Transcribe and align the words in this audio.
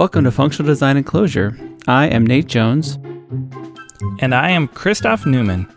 Welcome 0.00 0.24
to 0.24 0.30
Functional 0.30 0.66
Design 0.66 0.96
and 0.96 1.04
Clojure. 1.04 1.78
I 1.86 2.06
am 2.06 2.26
Nate 2.26 2.46
Jones. 2.46 2.98
And 4.20 4.34
I 4.34 4.48
am 4.48 4.66
Christoph 4.66 5.26
Neumann. 5.26 5.68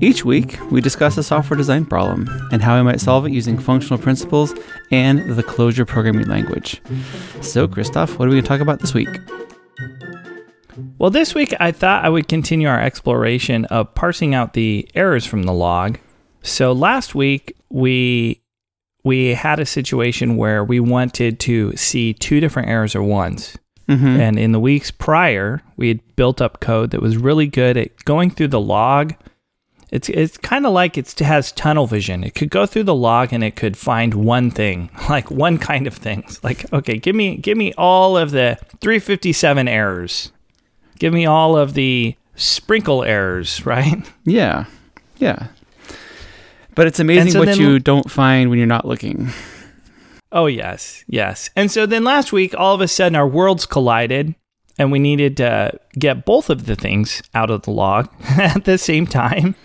Each 0.00 0.24
week, 0.24 0.56
we 0.70 0.80
discuss 0.80 1.18
a 1.18 1.24
software 1.24 1.56
design 1.56 1.84
problem 1.84 2.28
and 2.52 2.62
how 2.62 2.76
we 2.76 2.84
might 2.84 3.00
solve 3.00 3.26
it 3.26 3.32
using 3.32 3.58
functional 3.58 3.98
principles 3.98 4.54
and 4.92 5.34
the 5.34 5.42
Clojure 5.42 5.84
programming 5.84 6.28
language. 6.28 6.80
So, 7.40 7.66
Christoph, 7.66 8.20
what 8.20 8.26
are 8.26 8.28
we 8.28 8.36
going 8.36 8.44
to 8.44 8.48
talk 8.48 8.60
about 8.60 8.78
this 8.78 8.94
week? 8.94 9.08
Well, 10.98 11.10
this 11.10 11.34
week 11.34 11.52
I 11.58 11.72
thought 11.72 12.04
I 12.04 12.10
would 12.10 12.28
continue 12.28 12.68
our 12.68 12.80
exploration 12.80 13.64
of 13.64 13.92
parsing 13.96 14.32
out 14.32 14.52
the 14.52 14.88
errors 14.94 15.26
from 15.26 15.42
the 15.42 15.52
log. 15.52 15.98
So 16.42 16.70
last 16.70 17.16
week 17.16 17.56
we 17.68 18.42
we 19.04 19.34
had 19.34 19.60
a 19.60 19.66
situation 19.66 20.36
where 20.36 20.64
we 20.64 20.80
wanted 20.80 21.40
to 21.40 21.76
see 21.76 22.14
two 22.14 22.40
different 22.40 22.68
errors 22.68 22.94
at 22.94 23.02
once. 23.02 23.56
Mm-hmm. 23.88 24.20
And 24.20 24.38
in 24.38 24.52
the 24.52 24.60
weeks 24.60 24.90
prior, 24.90 25.62
we 25.76 25.88
had 25.88 26.16
built 26.16 26.42
up 26.42 26.60
code 26.60 26.90
that 26.90 27.00
was 27.00 27.16
really 27.16 27.46
good 27.46 27.76
at 27.76 28.04
going 28.04 28.30
through 28.30 28.48
the 28.48 28.60
log. 28.60 29.14
It's 29.90 30.10
it's 30.10 30.36
kind 30.36 30.66
of 30.66 30.72
like 30.74 30.98
it 30.98 31.18
has 31.20 31.52
tunnel 31.52 31.86
vision. 31.86 32.22
It 32.22 32.34
could 32.34 32.50
go 32.50 32.66
through 32.66 32.82
the 32.82 32.94
log 32.94 33.32
and 33.32 33.42
it 33.42 33.56
could 33.56 33.78
find 33.78 34.12
one 34.12 34.50
thing, 34.50 34.90
like 35.08 35.30
one 35.30 35.56
kind 35.56 35.86
of 35.86 35.94
things. 35.94 36.42
Like, 36.44 36.70
okay, 36.72 36.98
give 36.98 37.16
me 37.16 37.36
give 37.36 37.56
me 37.56 37.72
all 37.78 38.18
of 38.18 38.30
the 38.30 38.58
357 38.80 39.66
errors. 39.66 40.32
Give 40.98 41.14
me 41.14 41.24
all 41.24 41.56
of 41.56 41.72
the 41.72 42.14
sprinkle 42.34 43.04
errors, 43.04 43.64
right? 43.66 44.06
Yeah. 44.24 44.66
Yeah. 45.16 45.48
But 46.78 46.86
it's 46.86 47.00
amazing 47.00 47.32
so 47.32 47.40
what 47.40 47.46
then, 47.46 47.58
you 47.58 47.80
don't 47.80 48.08
find 48.08 48.50
when 48.50 48.58
you're 48.60 48.68
not 48.68 48.84
looking. 48.84 49.30
Oh, 50.30 50.46
yes. 50.46 51.04
Yes. 51.08 51.50
And 51.56 51.72
so 51.72 51.86
then 51.86 52.04
last 52.04 52.32
week, 52.32 52.54
all 52.56 52.72
of 52.72 52.80
a 52.80 52.86
sudden, 52.86 53.16
our 53.16 53.26
worlds 53.26 53.66
collided 53.66 54.36
and 54.78 54.92
we 54.92 55.00
needed 55.00 55.36
to 55.38 55.76
get 55.98 56.24
both 56.24 56.50
of 56.50 56.66
the 56.66 56.76
things 56.76 57.20
out 57.34 57.50
of 57.50 57.62
the 57.62 57.72
log 57.72 58.08
at 58.38 58.64
the 58.64 58.78
same 58.78 59.08
time. 59.08 59.56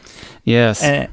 Yes. 0.43 0.81
And, 0.81 1.07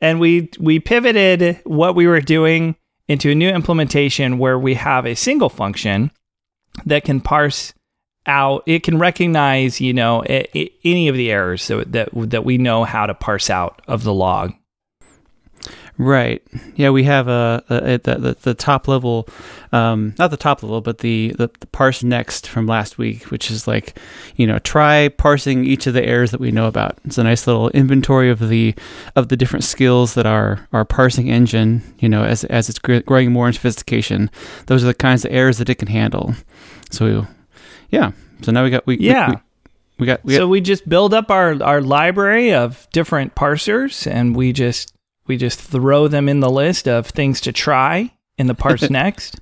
and 0.00 0.20
we 0.20 0.48
we 0.58 0.80
pivoted 0.80 1.60
what 1.64 1.94
we 1.94 2.06
were 2.06 2.22
doing 2.22 2.74
into 3.06 3.30
a 3.30 3.34
new 3.34 3.50
implementation 3.50 4.38
where 4.38 4.58
we 4.58 4.72
have 4.72 5.04
a 5.04 5.14
single 5.14 5.50
function 5.50 6.12
that 6.86 7.04
can 7.04 7.20
parse 7.20 7.74
out 8.24 8.62
it 8.64 8.82
can 8.82 8.98
recognize 8.98 9.82
you 9.82 9.92
know 9.92 10.22
any 10.22 11.08
of 11.08 11.14
the 11.14 11.30
errors 11.30 11.66
that, 11.68 11.92
that 11.92 12.08
that 12.14 12.44
we 12.46 12.56
know 12.56 12.84
how 12.84 13.04
to 13.04 13.12
parse 13.12 13.50
out 13.50 13.82
of 13.86 14.02
the 14.02 14.14
log 14.14 14.54
right 15.96 16.42
yeah 16.74 16.90
we 16.90 17.04
have 17.04 17.28
a, 17.28 17.62
a, 17.68 17.94
a 17.94 17.98
the, 17.98 18.36
the 18.42 18.54
top 18.54 18.88
level 18.88 19.28
um, 19.72 20.14
not 20.18 20.30
the 20.30 20.36
top 20.36 20.62
level 20.62 20.80
but 20.80 20.98
the, 20.98 21.34
the, 21.38 21.50
the 21.60 21.66
parse 21.68 22.02
next 22.02 22.48
from 22.48 22.66
last 22.66 22.98
week 22.98 23.24
which 23.30 23.50
is 23.50 23.68
like 23.68 23.98
you 24.36 24.46
know 24.46 24.58
try 24.60 25.08
parsing 25.08 25.64
each 25.64 25.86
of 25.86 25.94
the 25.94 26.04
errors 26.04 26.30
that 26.30 26.40
we 26.40 26.50
know 26.50 26.66
about 26.66 26.98
it's 27.04 27.18
a 27.18 27.24
nice 27.24 27.46
little 27.46 27.70
inventory 27.70 28.30
of 28.30 28.48
the 28.48 28.74
of 29.16 29.28
the 29.28 29.36
different 29.36 29.64
skills 29.64 30.14
that 30.14 30.26
our 30.26 30.66
our 30.72 30.84
parsing 30.84 31.30
engine 31.30 31.82
you 31.98 32.08
know 32.08 32.24
as 32.24 32.44
as 32.44 32.68
it's 32.68 32.78
growing 32.78 33.32
more 33.32 33.46
in 33.46 33.52
sophistication 33.52 34.30
those 34.66 34.82
are 34.82 34.88
the 34.88 34.94
kinds 34.94 35.24
of 35.24 35.32
errors 35.32 35.58
that 35.58 35.68
it 35.68 35.76
can 35.76 35.88
handle 35.88 36.34
so 36.90 37.26
yeah. 37.90 38.12
So 38.42 38.52
now 38.52 38.64
we 38.64 38.70
got 38.70 38.86
we 38.86 38.98
yeah. 38.98 39.30
We, 39.30 39.36
we 39.98 40.06
got, 40.06 40.24
we 40.24 40.34
so 40.34 40.48
we 40.48 40.60
just 40.60 40.88
build 40.88 41.14
up 41.14 41.30
our, 41.30 41.62
our 41.62 41.80
library 41.80 42.52
of 42.52 42.88
different 42.92 43.36
parsers 43.36 44.10
and 44.10 44.34
we 44.34 44.52
just 44.52 44.92
we 45.26 45.36
just 45.36 45.60
throw 45.60 46.08
them 46.08 46.28
in 46.28 46.40
the 46.40 46.50
list 46.50 46.88
of 46.88 47.06
things 47.06 47.40
to 47.42 47.52
try 47.52 48.12
in 48.38 48.46
the 48.46 48.54
parse 48.54 48.90
next 48.90 49.40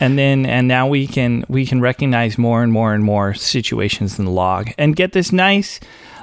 and 0.00 0.18
then 0.18 0.46
and 0.46 0.66
now 0.66 0.86
we 0.86 1.06
can 1.06 1.44
we 1.48 1.66
can 1.66 1.80
recognize 1.80 2.38
more 2.38 2.62
and 2.62 2.72
more 2.72 2.94
and 2.94 3.04
more 3.04 3.34
situations 3.34 4.18
in 4.18 4.24
the 4.24 4.30
log 4.30 4.70
and 4.78 4.96
get 4.96 5.12
this 5.12 5.32
nice 5.32 5.80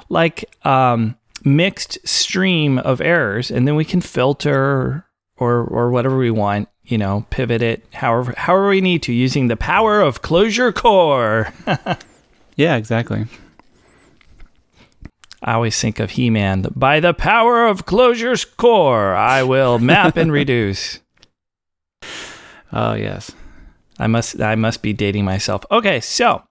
like 0.08 0.44
um, 0.66 1.16
mixed 1.44 1.98
stream 2.06 2.78
of 2.78 3.00
errors 3.00 3.50
and 3.50 3.66
then 3.66 3.76
we 3.76 3.84
can 3.84 4.00
filter 4.00 5.06
or 5.36 5.64
or 5.64 5.90
whatever 5.90 6.16
we 6.16 6.30
want 6.30 6.68
you 6.84 6.98
know, 6.98 7.24
pivot 7.30 7.62
it 7.62 7.84
however 7.92 8.34
however 8.36 8.68
we 8.68 8.80
need 8.80 9.02
to 9.04 9.12
using 9.12 9.48
the 9.48 9.56
power 9.56 10.00
of 10.00 10.22
Clojure 10.22 10.74
Core. 10.74 11.52
yeah, 12.56 12.76
exactly. 12.76 13.26
I 15.42 15.54
always 15.54 15.80
think 15.80 15.98
of 15.98 16.12
He-Man. 16.12 16.66
By 16.76 17.00
the 17.00 17.14
power 17.14 17.66
of 17.66 17.84
Clojure's 17.84 18.44
core, 18.44 19.14
I 19.14 19.42
will 19.42 19.78
map 19.78 20.16
and 20.16 20.32
reduce. 20.32 21.00
Oh 22.74 22.94
yes. 22.94 23.30
I 23.98 24.06
must 24.06 24.40
I 24.40 24.54
must 24.54 24.80
be 24.80 24.94
dating 24.94 25.26
myself. 25.26 25.62
Okay, 25.70 26.00
so 26.00 26.42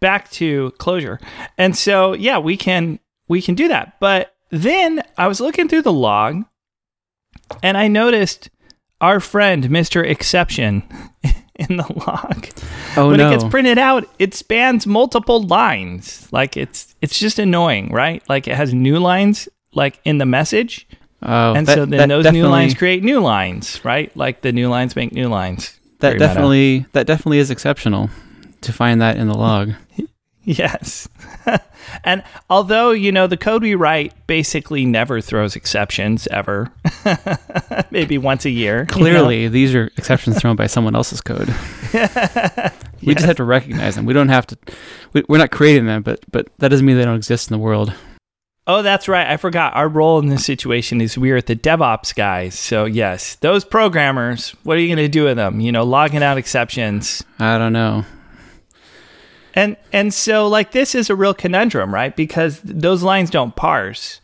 back 0.00 0.28
to 0.32 0.72
Clojure, 0.78 1.20
And 1.56 1.76
so 1.76 2.14
yeah, 2.14 2.38
we 2.38 2.56
can 2.56 2.98
we 3.28 3.40
can 3.40 3.54
do 3.54 3.68
that. 3.68 3.94
But 4.00 4.34
then 4.50 5.02
I 5.16 5.28
was 5.28 5.40
looking 5.40 5.68
through 5.68 5.82
the 5.82 5.92
log 5.92 6.44
and 7.62 7.76
I 7.76 7.86
noticed 7.86 8.50
our 9.00 9.20
friend 9.20 9.64
Mr. 9.64 10.04
Exception 10.04 10.82
in 11.70 11.76
the 11.76 11.92
log. 12.06 12.48
Oh 12.96 13.08
when 13.08 13.18
no. 13.18 13.28
it 13.28 13.32
gets 13.32 13.44
printed 13.44 13.78
out, 13.78 14.08
it 14.18 14.34
spans 14.34 14.86
multiple 14.86 15.42
lines. 15.42 16.28
Like 16.32 16.56
it's 16.56 16.94
it's 17.00 17.18
just 17.18 17.38
annoying, 17.38 17.90
right? 17.92 18.22
Like 18.28 18.46
it 18.46 18.54
has 18.54 18.74
new 18.74 18.98
lines 18.98 19.48
like 19.72 20.00
in 20.04 20.18
the 20.18 20.26
message. 20.26 20.86
Oh, 21.22 21.54
and 21.54 21.66
that, 21.66 21.74
so 21.74 21.86
then 21.86 22.08
those 22.10 22.30
new 22.30 22.46
lines 22.46 22.74
create 22.74 23.02
new 23.02 23.20
lines, 23.20 23.82
right? 23.84 24.14
Like 24.16 24.42
the 24.42 24.52
new 24.52 24.68
lines 24.68 24.94
make 24.94 25.12
new 25.12 25.28
lines. 25.28 25.78
That 26.00 26.10
Very 26.10 26.18
definitely 26.18 26.78
meta. 26.78 26.90
that 26.92 27.06
definitely 27.06 27.38
is 27.38 27.50
exceptional 27.50 28.10
to 28.60 28.72
find 28.72 29.00
that 29.00 29.16
in 29.16 29.28
the 29.28 29.36
log. 29.36 29.72
Yes. 30.58 31.08
and 32.04 32.22
although, 32.48 32.92
you 32.92 33.10
know, 33.10 33.26
the 33.26 33.36
code 33.36 33.62
we 33.62 33.74
write 33.74 34.14
basically 34.28 34.86
never 34.86 35.20
throws 35.20 35.56
exceptions 35.56 36.28
ever, 36.28 36.70
maybe 37.90 38.16
once 38.16 38.44
a 38.44 38.50
year. 38.50 38.86
Clearly, 38.86 39.42
you 39.42 39.48
know? 39.48 39.52
these 39.52 39.74
are 39.74 39.90
exceptions 39.96 40.38
thrown 40.38 40.54
by 40.54 40.68
someone 40.68 40.94
else's 40.94 41.20
code. 41.20 41.48
we 41.48 41.54
yes. 41.94 42.82
just 43.02 43.24
have 43.24 43.36
to 43.36 43.44
recognize 43.44 43.96
them. 43.96 44.06
We 44.06 44.14
don't 44.14 44.28
have 44.28 44.46
to, 44.46 44.58
we, 45.12 45.24
we're 45.28 45.38
not 45.38 45.50
creating 45.50 45.86
them, 45.86 46.02
but, 46.02 46.20
but 46.30 46.48
that 46.58 46.68
doesn't 46.68 46.86
mean 46.86 46.96
they 46.96 47.04
don't 47.04 47.16
exist 47.16 47.50
in 47.50 47.54
the 47.54 47.62
world. 47.62 47.92
Oh, 48.68 48.82
that's 48.82 49.08
right. 49.08 49.26
I 49.26 49.36
forgot. 49.36 49.74
Our 49.74 49.88
role 49.88 50.20
in 50.20 50.26
this 50.26 50.44
situation 50.44 51.00
is 51.00 51.18
we're 51.18 51.40
the 51.40 51.56
DevOps 51.56 52.14
guys. 52.14 52.56
So, 52.56 52.84
yes, 52.84 53.34
those 53.36 53.64
programmers, 53.64 54.50
what 54.62 54.76
are 54.76 54.80
you 54.80 54.88
going 54.88 55.04
to 55.04 55.08
do 55.08 55.24
with 55.24 55.36
them? 55.36 55.58
You 55.60 55.72
know, 55.72 55.82
logging 55.82 56.22
out 56.22 56.38
exceptions. 56.38 57.24
I 57.40 57.58
don't 57.58 57.72
know. 57.72 58.04
And 59.56 59.76
and 59.92 60.12
so 60.12 60.46
like 60.46 60.72
this 60.72 60.94
is 60.94 61.10
a 61.10 61.16
real 61.16 61.34
conundrum, 61.34 61.92
right? 61.92 62.14
Because 62.14 62.60
those 62.60 63.02
lines 63.02 63.30
don't 63.30 63.56
parse. 63.56 64.20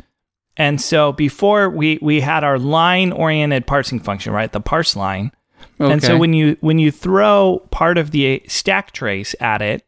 And 0.59 0.81
so 0.81 1.13
before 1.13 1.71
we 1.71 1.99
we 2.03 2.21
had 2.21 2.45
our 2.45 2.59
line 2.59 3.11
oriented 3.11 3.67
parsing 3.67 3.99
function, 3.99 4.33
right? 4.33 4.53
The 4.53 4.61
parse 4.61 4.95
line. 4.95 5.33
Okay. 5.81 5.93
And 5.93 6.03
so 6.03 6.19
when 6.19 6.35
you 6.35 6.59
when 6.61 6.79
you 6.79 6.93
throw 6.93 7.67
part 7.71 7.97
of 7.97 8.11
the 8.11 8.43
stack 8.47 8.93
trace 8.93 9.35
at 9.41 9.63
it, 9.63 9.85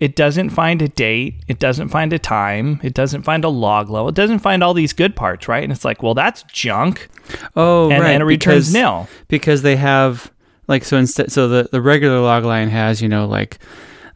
it 0.00 0.16
doesn't 0.16 0.50
find 0.50 0.82
a 0.82 0.88
date, 0.88 1.42
it 1.48 1.58
doesn't 1.58 1.88
find 1.88 2.12
a 2.12 2.18
time, 2.18 2.78
it 2.82 2.92
doesn't 2.92 3.22
find 3.22 3.42
a 3.42 3.48
log 3.48 3.88
level, 3.88 4.10
it 4.10 4.14
doesn't 4.14 4.40
find 4.40 4.62
all 4.62 4.74
these 4.74 4.92
good 4.92 5.16
parts, 5.16 5.48
right? 5.48 5.62
And 5.62 5.72
it's 5.72 5.84
like, 5.84 6.02
well, 6.02 6.14
that's 6.14 6.42
junk. 6.44 7.08
Oh, 7.56 7.90
and, 7.90 8.02
right. 8.02 8.10
And 8.10 8.22
it 8.22 8.26
returns 8.26 8.66
because, 8.66 8.74
nil 8.74 9.08
because 9.28 9.62
they 9.62 9.76
have 9.76 10.30
like 10.68 10.84
so 10.84 10.98
instead. 10.98 11.32
So 11.32 11.48
the 11.48 11.68
the 11.72 11.80
regular 11.80 12.20
log 12.20 12.44
line 12.44 12.68
has 12.68 13.00
you 13.00 13.08
know 13.08 13.26
like 13.26 13.58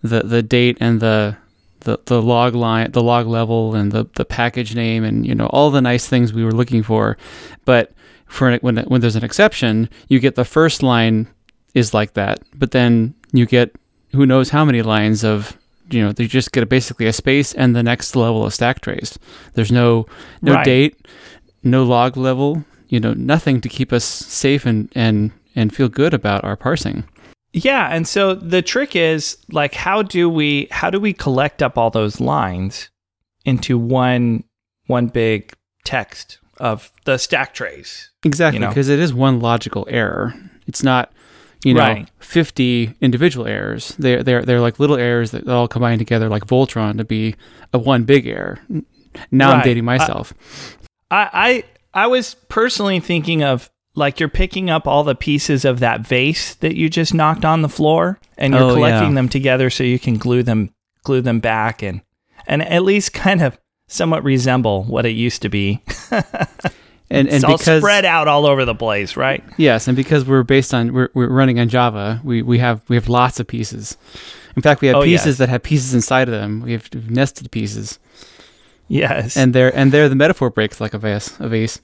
the 0.02 0.20
the 0.22 0.42
date 0.42 0.78
and 0.80 1.00
the 1.00 1.36
the, 1.80 1.98
the 2.06 2.20
log 2.20 2.54
line, 2.54 2.90
the 2.90 3.02
log 3.02 3.26
level, 3.26 3.74
and 3.74 3.92
the, 3.92 4.08
the 4.16 4.24
package 4.24 4.74
name, 4.74 5.04
and 5.04 5.26
you 5.26 5.34
know 5.34 5.46
all 5.46 5.70
the 5.70 5.80
nice 5.80 6.06
things 6.06 6.32
we 6.32 6.44
were 6.44 6.52
looking 6.52 6.82
for. 6.82 7.16
But 7.64 7.92
for 8.26 8.56
when 8.58 8.78
when 8.78 9.00
there's 9.00 9.16
an 9.16 9.24
exception, 9.24 9.88
you 10.08 10.18
get 10.18 10.34
the 10.34 10.44
first 10.44 10.82
line 10.82 11.28
is 11.74 11.94
like 11.94 12.14
that, 12.14 12.40
but 12.54 12.72
then 12.72 13.14
you 13.32 13.46
get 13.46 13.74
who 14.12 14.26
knows 14.26 14.50
how 14.50 14.64
many 14.64 14.82
lines 14.82 15.24
of 15.24 15.56
you 15.90 16.02
know 16.02 16.12
they 16.12 16.26
just 16.26 16.52
get 16.52 16.62
a, 16.62 16.66
basically 16.66 17.06
a 17.06 17.12
space 17.12 17.52
and 17.54 17.74
the 17.74 17.82
next 17.82 18.16
level 18.16 18.44
of 18.44 18.54
stack 18.54 18.80
trace. 18.80 19.18
There's 19.54 19.72
no 19.72 20.06
no 20.42 20.54
right. 20.54 20.64
date, 20.64 21.06
no 21.62 21.84
log 21.84 22.16
level, 22.16 22.64
you 22.88 23.00
know 23.00 23.14
nothing 23.14 23.60
to 23.60 23.68
keep 23.68 23.92
us 23.92 24.04
safe 24.04 24.66
and 24.66 24.90
and 24.94 25.32
and 25.54 25.74
feel 25.74 25.88
good 25.88 26.14
about 26.14 26.44
our 26.44 26.56
parsing. 26.56 27.04
Yeah, 27.64 27.88
and 27.88 28.06
so 28.06 28.34
the 28.34 28.62
trick 28.62 28.94
is 28.94 29.36
like 29.50 29.74
how 29.74 30.02
do 30.02 30.28
we 30.28 30.68
how 30.70 30.90
do 30.90 31.00
we 31.00 31.12
collect 31.12 31.62
up 31.62 31.76
all 31.76 31.90
those 31.90 32.20
lines 32.20 32.90
into 33.44 33.78
one 33.78 34.44
one 34.86 35.08
big 35.08 35.52
text 35.84 36.38
of 36.58 36.92
the 37.04 37.18
stack 37.18 37.54
trace? 37.54 38.10
Exactly, 38.22 38.60
because 38.60 38.88
you 38.88 38.96
know? 38.96 39.00
it 39.00 39.02
is 39.02 39.12
one 39.12 39.40
logical 39.40 39.86
error. 39.90 40.34
It's 40.66 40.82
not 40.82 41.12
you 41.64 41.74
know 41.74 41.80
right. 41.80 42.10
50 42.20 42.94
individual 43.00 43.46
errors. 43.46 43.94
They're 43.98 44.22
they're 44.22 44.44
they're 44.44 44.60
like 44.60 44.78
little 44.78 44.96
errors 44.96 45.32
that 45.32 45.48
all 45.48 45.68
combine 45.68 45.98
together 45.98 46.28
like 46.28 46.46
Voltron 46.46 46.98
to 46.98 47.04
be 47.04 47.34
a 47.72 47.78
one 47.78 48.04
big 48.04 48.26
error. 48.26 48.60
Now 49.30 49.50
right. 49.50 49.58
I'm 49.58 49.64
dating 49.64 49.84
myself. 49.84 50.32
I, 51.10 51.64
I 51.94 52.02
I 52.04 52.06
was 52.06 52.34
personally 52.48 53.00
thinking 53.00 53.42
of 53.42 53.70
like 53.98 54.18
you're 54.20 54.28
picking 54.28 54.70
up 54.70 54.86
all 54.86 55.04
the 55.04 55.14
pieces 55.14 55.64
of 55.64 55.80
that 55.80 56.00
vase 56.06 56.54
that 56.56 56.76
you 56.76 56.88
just 56.88 57.12
knocked 57.12 57.44
on 57.44 57.62
the 57.62 57.68
floor 57.68 58.18
and 58.36 58.54
you're 58.54 58.62
Oh, 58.62 58.74
collecting 58.74 59.10
yeah. 59.10 59.14
them 59.14 59.28
together 59.28 59.68
so 59.70 59.82
you 59.84 59.98
can 59.98 60.16
glue 60.16 60.42
them 60.42 60.70
glue 61.04 61.20
them 61.20 61.40
back 61.40 61.82
and 61.82 62.00
and 62.46 62.62
at 62.62 62.82
least 62.84 63.12
kind 63.12 63.42
of 63.42 63.58
somewhat 63.88 64.22
resemble 64.24 64.84
what 64.84 65.04
it 65.06 65.10
used 65.10 65.42
to 65.42 65.48
be. 65.48 65.82
And 66.10 66.24
and 67.10 67.28
it's 67.28 67.44
all 67.44 67.56
because 67.58 67.82
spread 67.82 68.04
out 68.04 68.28
all 68.28 68.44
over 68.46 68.64
the 68.64 68.74
place, 68.74 69.16
right? 69.16 69.42
yes, 69.56 69.88
and 69.88 69.96
because 69.96 70.24
we're 70.26 70.42
based 70.42 70.72
on 70.74 70.92
we're, 70.92 71.08
we're 71.14 71.28
running 71.28 71.58
on 71.58 71.68
Java, 71.68 72.20
we, 72.22 72.42
we 72.42 72.58
have 72.58 72.82
we 72.88 72.96
have 72.96 73.08
lots 73.08 73.40
of 73.40 73.46
pieces. 73.46 73.96
In 74.56 74.62
fact, 74.62 74.80
we 74.82 74.88
have 74.88 74.96
Oh, 74.96 75.02
pieces 75.02 75.26
yes. 75.26 75.38
that 75.38 75.48
have 75.48 75.62
pieces 75.62 75.94
inside 75.94 76.28
of 76.28 76.34
them. 76.34 76.60
We 76.60 76.72
have 76.72 76.92
nested 77.10 77.50
pieces, 77.50 77.98
Yes. 78.88 79.36
and 79.36 79.54
they're 79.54 79.74
and 79.74 79.90
they're 79.92 80.08
the 80.08 80.14
metaphor 80.16 80.50
breaks 80.50 80.80
like 80.80 80.94
a 80.94 80.98
vase. 80.98 81.38
A 81.40 81.48
vase. 81.48 81.80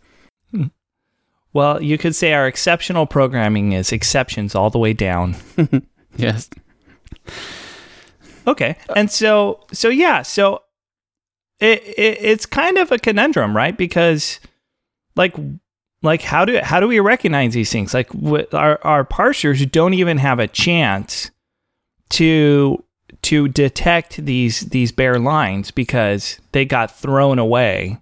Well, 1.54 1.82
you 1.82 1.96
could 1.96 2.14
say 2.14 2.34
our 2.34 2.46
exceptional 2.46 3.06
programming 3.06 3.72
is 3.72 3.92
exceptions 3.92 4.54
all 4.54 4.68
the 4.70 4.78
way 4.78 4.92
down. 4.92 5.36
Yes. 6.16 6.48
Okay. 8.46 8.76
And 8.94 9.10
so 9.10 9.60
so 9.72 9.88
yeah, 9.88 10.22
so 10.22 10.62
it, 11.60 11.82
it 11.82 12.18
it's 12.20 12.46
kind 12.46 12.78
of 12.78 12.92
a 12.92 12.98
conundrum, 12.98 13.56
right? 13.56 13.76
Because 13.76 14.38
like 15.16 15.34
like 16.02 16.22
how 16.22 16.44
do 16.44 16.58
how 16.62 16.80
do 16.80 16.86
we 16.88 17.00
recognize 17.00 17.54
these 17.54 17.72
things? 17.72 17.94
Like 17.94 18.10
wh- 18.12 18.52
our 18.52 18.78
our 18.84 19.04
parsers 19.04 19.68
don't 19.70 19.94
even 19.94 20.18
have 20.18 20.38
a 20.38 20.46
chance 20.46 21.30
to 22.10 22.84
to 23.22 23.48
detect 23.48 24.24
these 24.24 24.60
these 24.60 24.92
bare 24.92 25.18
lines 25.18 25.70
because 25.70 26.38
they 26.52 26.64
got 26.64 26.96
thrown 26.96 27.38
away, 27.38 27.98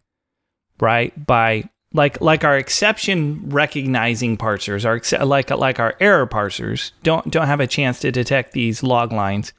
right? 0.80 1.26
By 1.26 1.70
like 1.94 2.20
like 2.20 2.44
our 2.44 2.56
exception 2.56 3.42
recognizing 3.50 4.36
parsers, 4.36 4.84
our 4.84 4.96
ex- 4.96 5.12
like 5.12 5.50
like 5.50 5.78
our 5.78 5.94
error 6.00 6.26
parsers 6.26 6.92
don't 7.02 7.30
don't 7.30 7.46
have 7.46 7.60
a 7.60 7.66
chance 7.66 8.00
to 8.00 8.10
detect 8.12 8.52
these 8.52 8.82
log 8.82 9.12
lines 9.12 9.52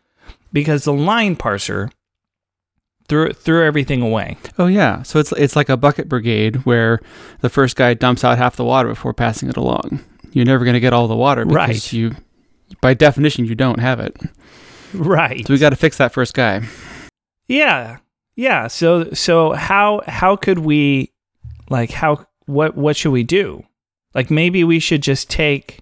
because 0.51 0.83
the 0.83 0.93
line 0.93 1.35
parser 1.35 1.91
threw 3.07 3.31
threw 3.33 3.65
everything 3.65 4.01
away. 4.01 4.37
Oh 4.57 4.67
yeah. 4.67 5.03
So 5.03 5.19
it's 5.19 5.31
it's 5.33 5.55
like 5.55 5.69
a 5.69 5.77
bucket 5.77 6.09
brigade 6.09 6.57
where 6.65 6.99
the 7.41 7.49
first 7.49 7.75
guy 7.75 7.93
dumps 7.93 8.23
out 8.23 8.37
half 8.37 8.55
the 8.55 8.65
water 8.65 8.89
before 8.89 9.13
passing 9.13 9.49
it 9.49 9.57
along. 9.57 9.99
You're 10.31 10.45
never 10.45 10.63
going 10.65 10.73
to 10.73 10.79
get 10.79 10.93
all 10.93 11.07
the 11.07 11.15
water 11.15 11.45
because 11.45 11.57
Right. 11.67 11.93
you, 11.93 12.15
by 12.81 12.95
definition, 12.95 13.45
you 13.45 13.53
don't 13.53 13.79
have 13.79 13.99
it. 13.99 14.17
Right. 14.95 15.45
So 15.45 15.53
we 15.53 15.59
got 15.59 15.69
to 15.69 15.75
fix 15.75 15.97
that 15.97 16.11
first 16.11 16.33
guy. 16.33 16.61
Yeah. 17.47 17.97
Yeah. 18.35 18.65
So 18.67 19.11
so 19.11 19.51
how 19.51 20.01
how 20.07 20.35
could 20.35 20.59
we 20.59 21.11
like 21.73 21.91
how 21.91 22.25
what 22.45 22.75
what 22.77 22.95
should 22.95 23.11
we 23.11 23.23
do? 23.23 23.63
Like 24.13 24.29
maybe 24.31 24.63
we 24.63 24.79
should 24.79 25.01
just 25.01 25.29
take 25.29 25.79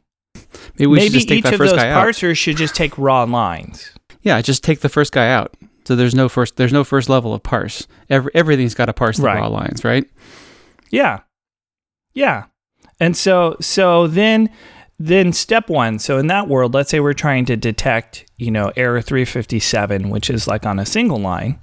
Maybe 0.79 0.87
we 0.87 0.99
should 0.99 1.03
maybe 1.03 1.09
just 1.09 1.27
take 1.27 1.45
each 1.45 1.51
of 1.53 1.59
those 1.59 1.73
out. 1.73 2.05
parsers 2.07 2.37
should 2.37 2.57
just 2.57 2.73
take 2.75 2.97
raw 2.97 3.23
lines. 3.23 3.91
Yeah, 4.21 4.41
just 4.41 4.63
take 4.63 4.79
the 4.79 4.89
first 4.89 5.11
guy 5.11 5.29
out. 5.29 5.53
So 5.85 5.95
there's 5.95 6.15
no 6.15 6.29
first 6.29 6.55
there's 6.55 6.71
no 6.73 6.83
first 6.83 7.09
level 7.09 7.33
of 7.33 7.43
parse. 7.43 7.87
Every, 8.09 8.31
everything's 8.33 8.73
got 8.73 8.85
to 8.85 8.93
parse 8.93 9.17
the 9.17 9.23
Right. 9.23 9.35
raw 9.39 9.47
lines, 9.47 9.83
right? 9.83 10.05
Yeah. 10.89 11.19
Yeah. 12.13 12.45
And 12.99 13.15
so 13.17 13.57
so 13.59 14.07
then 14.07 14.49
then 14.99 15.33
step 15.33 15.67
1, 15.67 15.97
so 15.97 16.19
in 16.19 16.27
that 16.27 16.47
world, 16.47 16.75
let's 16.75 16.91
say 16.91 16.99
we're 16.99 17.13
trying 17.13 17.45
to 17.45 17.57
detect, 17.57 18.25
you 18.37 18.51
know, 18.51 18.71
error 18.77 19.01
357, 19.01 20.11
which 20.11 20.29
is 20.29 20.47
like 20.47 20.63
on 20.63 20.77
a 20.77 20.85
single 20.85 21.17
line. 21.17 21.59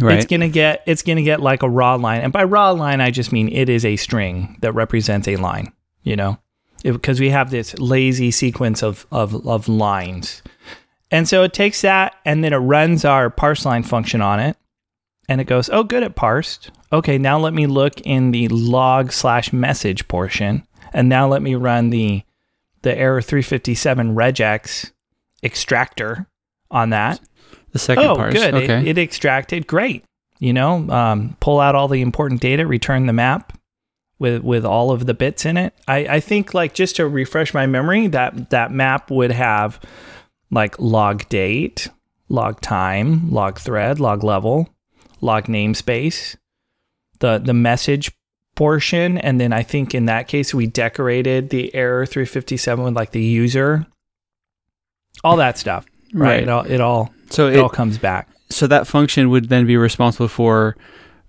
Right. 0.00 0.18
It's 0.18 0.26
gonna 0.26 0.48
get 0.48 0.82
it's 0.86 1.02
gonna 1.02 1.22
get 1.22 1.40
like 1.40 1.62
a 1.62 1.68
raw 1.68 1.94
line, 1.94 2.22
and 2.22 2.32
by 2.32 2.44
raw 2.44 2.70
line 2.70 3.00
I 3.00 3.10
just 3.10 3.32
mean 3.32 3.48
it 3.48 3.68
is 3.68 3.84
a 3.84 3.96
string 3.96 4.56
that 4.60 4.72
represents 4.72 5.28
a 5.28 5.36
line. 5.36 5.72
You 6.02 6.16
know, 6.16 6.38
because 6.82 7.20
we 7.20 7.30
have 7.30 7.50
this 7.50 7.78
lazy 7.78 8.30
sequence 8.30 8.82
of, 8.82 9.06
of 9.10 9.46
of 9.46 9.68
lines, 9.68 10.42
and 11.10 11.28
so 11.28 11.44
it 11.44 11.52
takes 11.52 11.80
that 11.82 12.16
and 12.24 12.42
then 12.42 12.52
it 12.52 12.58
runs 12.58 13.04
our 13.04 13.30
parse 13.30 13.64
line 13.64 13.84
function 13.84 14.20
on 14.20 14.40
it, 14.40 14.56
and 15.28 15.40
it 15.40 15.44
goes, 15.44 15.70
oh, 15.70 15.84
good, 15.84 16.02
it 16.02 16.16
parsed. 16.16 16.70
Okay, 16.92 17.16
now 17.16 17.38
let 17.38 17.54
me 17.54 17.66
look 17.66 18.00
in 18.02 18.32
the 18.32 18.48
log 18.48 19.12
slash 19.12 19.52
message 19.52 20.06
portion, 20.08 20.66
and 20.92 21.08
now 21.08 21.28
let 21.28 21.42
me 21.42 21.54
run 21.54 21.90
the 21.90 22.22
the 22.82 22.96
error 22.96 23.22
357 23.22 24.14
regex 24.14 24.92
extractor 25.42 26.26
on 26.70 26.90
that 26.90 27.20
the 27.74 27.78
second 27.80 28.04
oh, 28.04 28.14
parse. 28.14 28.32
good. 28.32 28.54
Okay. 28.54 28.80
It, 28.80 28.96
it 28.96 28.98
extracted. 28.98 29.66
Great. 29.66 30.04
You 30.38 30.52
know, 30.52 30.88
um, 30.90 31.36
pull 31.40 31.60
out 31.60 31.74
all 31.74 31.88
the 31.88 32.00
important 32.00 32.40
data, 32.40 32.66
return 32.66 33.06
the 33.06 33.12
map 33.12 33.58
with 34.18 34.42
with 34.42 34.64
all 34.64 34.92
of 34.92 35.06
the 35.06 35.14
bits 35.14 35.44
in 35.44 35.56
it. 35.56 35.74
I, 35.86 36.06
I 36.06 36.20
think 36.20 36.54
like 36.54 36.72
just 36.72 36.96
to 36.96 37.08
refresh 37.08 37.52
my 37.52 37.66
memory, 37.66 38.06
that 38.08 38.50
that 38.50 38.70
map 38.70 39.10
would 39.10 39.32
have 39.32 39.80
like 40.50 40.78
log 40.78 41.28
date, 41.28 41.88
log 42.28 42.60
time, 42.60 43.30
log 43.30 43.58
thread, 43.58 43.98
log 44.00 44.22
level, 44.22 44.68
log 45.20 45.46
namespace, 45.46 46.36
the 47.18 47.38
the 47.38 47.54
message 47.54 48.12
portion, 48.54 49.18
and 49.18 49.40
then 49.40 49.52
I 49.52 49.64
think 49.64 49.94
in 49.94 50.06
that 50.06 50.28
case 50.28 50.54
we 50.54 50.68
decorated 50.68 51.50
the 51.50 51.74
error 51.74 52.06
357 52.06 52.84
with 52.84 52.94
like 52.94 53.10
the 53.10 53.22
user, 53.22 53.84
all 55.24 55.36
that 55.38 55.58
stuff. 55.58 55.86
Right. 56.12 56.28
Right. 56.28 56.42
It 56.42 56.48
all 56.48 56.64
it 56.64 56.80
all 56.80 57.14
so 57.30 57.48
it 57.48 57.56
it, 57.56 57.60
all 57.60 57.68
comes 57.68 57.98
back. 57.98 58.28
so 58.50 58.66
that 58.66 58.86
function 58.86 59.30
would 59.30 59.48
then 59.48 59.66
be 59.66 59.76
responsible 59.76 60.28
for 60.28 60.76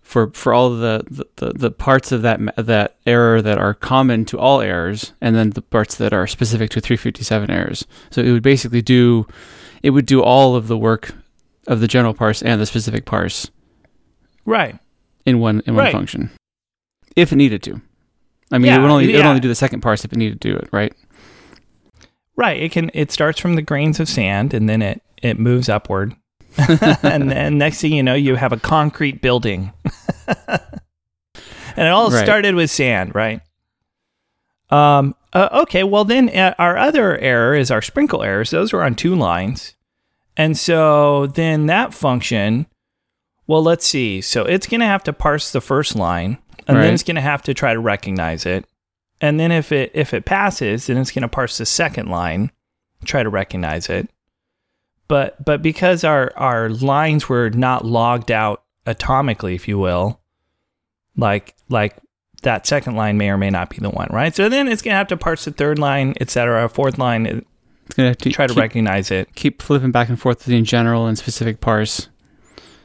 for 0.02 0.30
for 0.32 0.54
all 0.54 0.70
the, 0.70 1.04
the, 1.10 1.26
the, 1.38 1.54
the 1.54 1.72
parts 1.72 2.12
of 2.12 2.22
that 2.22 2.40
that 2.58 2.98
error 3.08 3.42
that 3.42 3.58
are 3.58 3.74
common 3.74 4.24
to 4.26 4.38
all 4.38 4.62
errors 4.62 5.14
and 5.22 5.36
then 5.36 5.50
the 5.52 5.62
parts 5.64 5.96
that 5.96 6.14
are 6.14 6.28
specific 6.28 6.70
to 6.72 6.80
357 6.82 7.50
errors 7.50 7.86
so 8.12 8.22
it 8.22 8.32
would 8.32 8.44
basically 8.44 8.82
do 8.84 9.26
it 9.82 9.90
would 9.92 10.06
do 10.06 10.22
all 10.22 10.56
of 10.56 10.68
the 10.68 10.78
work 10.78 11.14
of 11.68 11.80
the 11.80 11.88
general 11.88 12.14
parse 12.14 12.44
and 12.44 12.62
the 12.62 12.66
specific 12.68 13.06
parse 13.06 13.50
Right. 14.46 14.78
in 15.26 15.40
one 15.40 15.64
in 15.66 15.74
one 15.76 15.86
Right. 15.86 15.92
function 15.92 16.30
if 17.16 17.32
it 17.34 17.38
needed 17.38 17.64
to 17.64 17.82
i 18.52 18.60
mean 18.60 18.72
it 18.72 18.80
would 18.80 18.92
only 18.92 19.12
it 19.12 19.18
would 19.18 19.26
only 19.26 19.40
do 19.40 19.48
the 19.48 19.56
second 19.56 19.82
parse 19.82 20.06
if 20.06 20.14
it 20.14 20.18
needed 20.18 20.40
to 20.42 20.52
do 20.52 20.56
it 20.56 20.70
right 20.72 20.94
Right. 22.36 22.62
It 22.62 22.72
can 22.72 22.92
it 22.94 23.12
starts 23.12 23.40
from 23.40 23.56
the 23.56 23.62
grains 23.62 24.00
of 24.00 24.10
sand 24.10 24.54
and 24.54 24.68
then 24.70 24.82
it 24.82 25.02
it 25.22 25.40
moves 25.40 25.70
upward. 25.70 26.16
and 27.04 27.30
then 27.32 27.58
next 27.58 27.82
thing 27.82 27.94
you 27.94 28.04
know 28.04 28.14
you 28.14 28.36
have 28.36 28.52
a 28.54 28.58
concrete 28.60 29.22
building. 29.22 29.72
and 30.48 30.60
it 31.78 31.88
all 31.88 32.10
Right. 32.12 32.24
started 32.24 32.56
with 32.56 32.70
sand, 32.72 33.14
right? 33.16 33.42
Um 34.70 35.16
uh, 35.34 35.50
okay, 35.64 35.84
well 35.84 36.06
then 36.06 36.30
uh, 36.30 36.54
our 36.58 36.78
other 36.78 37.18
error 37.18 37.56
is 37.56 37.70
our 37.72 37.82
sprinkle 37.82 38.24
errors. 38.24 38.52
Those 38.52 38.74
are 38.74 38.82
on 38.84 38.96
two 38.96 39.16
lines. 39.16 39.76
And 40.38 40.58
so 40.58 41.28
then 41.28 41.66
that 41.68 41.94
function 41.94 42.68
well, 43.48 43.62
let's 43.62 43.86
see. 43.86 44.22
So 44.22 44.44
it's 44.44 44.66
going 44.66 44.80
to 44.80 44.88
have 44.88 45.04
to 45.04 45.14
parse 45.14 45.52
the 45.52 45.62
first 45.62 45.96
line 45.96 46.40
and 46.68 46.78
Right. 46.78 46.84
then 46.86 46.94
it's 46.96 47.04
going 47.04 47.16
to 47.16 47.22
have 47.22 47.44
to 47.44 47.54
try 47.54 47.74
to 47.74 47.80
recognize 47.80 48.44
it. 48.48 48.66
And 49.22 49.40
then 49.40 49.52
if 49.52 49.72
it 49.72 49.92
if 49.94 50.14
it 50.14 50.26
passes, 50.26 50.88
then 50.88 50.98
it's 50.98 51.12
going 51.12 51.22
to 51.24 51.28
parse 51.28 51.58
the 51.58 51.66
second 51.66 52.10
line, 52.10 52.52
try 53.06 53.24
to 53.24 53.30
recognize 53.30 53.90
it. 53.90 54.10
But 55.08 55.44
but 55.44 55.62
because 55.62 56.04
our 56.04 56.34
our 56.36 56.70
lines 56.70 57.30
were 57.30 57.50
not 57.50 57.86
logged 57.86 58.32
out 58.32 58.64
atomically, 58.86 59.56
if 59.56 59.68
you 59.68 59.78
will, 59.80 60.20
like 61.16 61.56
like 61.70 61.96
that 62.42 62.68
second 62.68 62.96
line 62.96 63.18
may 63.18 63.30
or 63.30 63.38
may 63.38 63.50
not 63.50 63.70
be 63.70 63.78
the 63.78 63.90
one, 63.90 64.08
right? 64.12 64.36
So 64.36 64.50
then 64.50 64.68
it's 64.68 64.82
going 64.82 64.94
to 64.94 64.98
have 64.98 65.08
to 65.08 65.18
parse 65.18 65.46
the 65.46 65.52
third 65.52 65.80
line, 65.80 66.14
etc. 66.22 66.68
Fourth 66.70 66.98
line, 66.98 67.26
it's 67.26 67.96
going 67.96 68.06
to 68.06 68.10
have 68.10 68.18
to 68.18 68.30
try 68.32 68.46
to 68.48 68.54
keep, 68.54 68.62
recognize 68.62 69.12
it. 69.12 69.34
keep 69.36 69.62
flipping 69.62 69.92
back 69.92 70.10
and 70.10 70.20
forth 70.20 70.40
between 70.40 70.66
general 70.66 71.08
and 71.08 71.18
specific 71.18 71.62
parse 71.62 72.06
and 72.08 72.12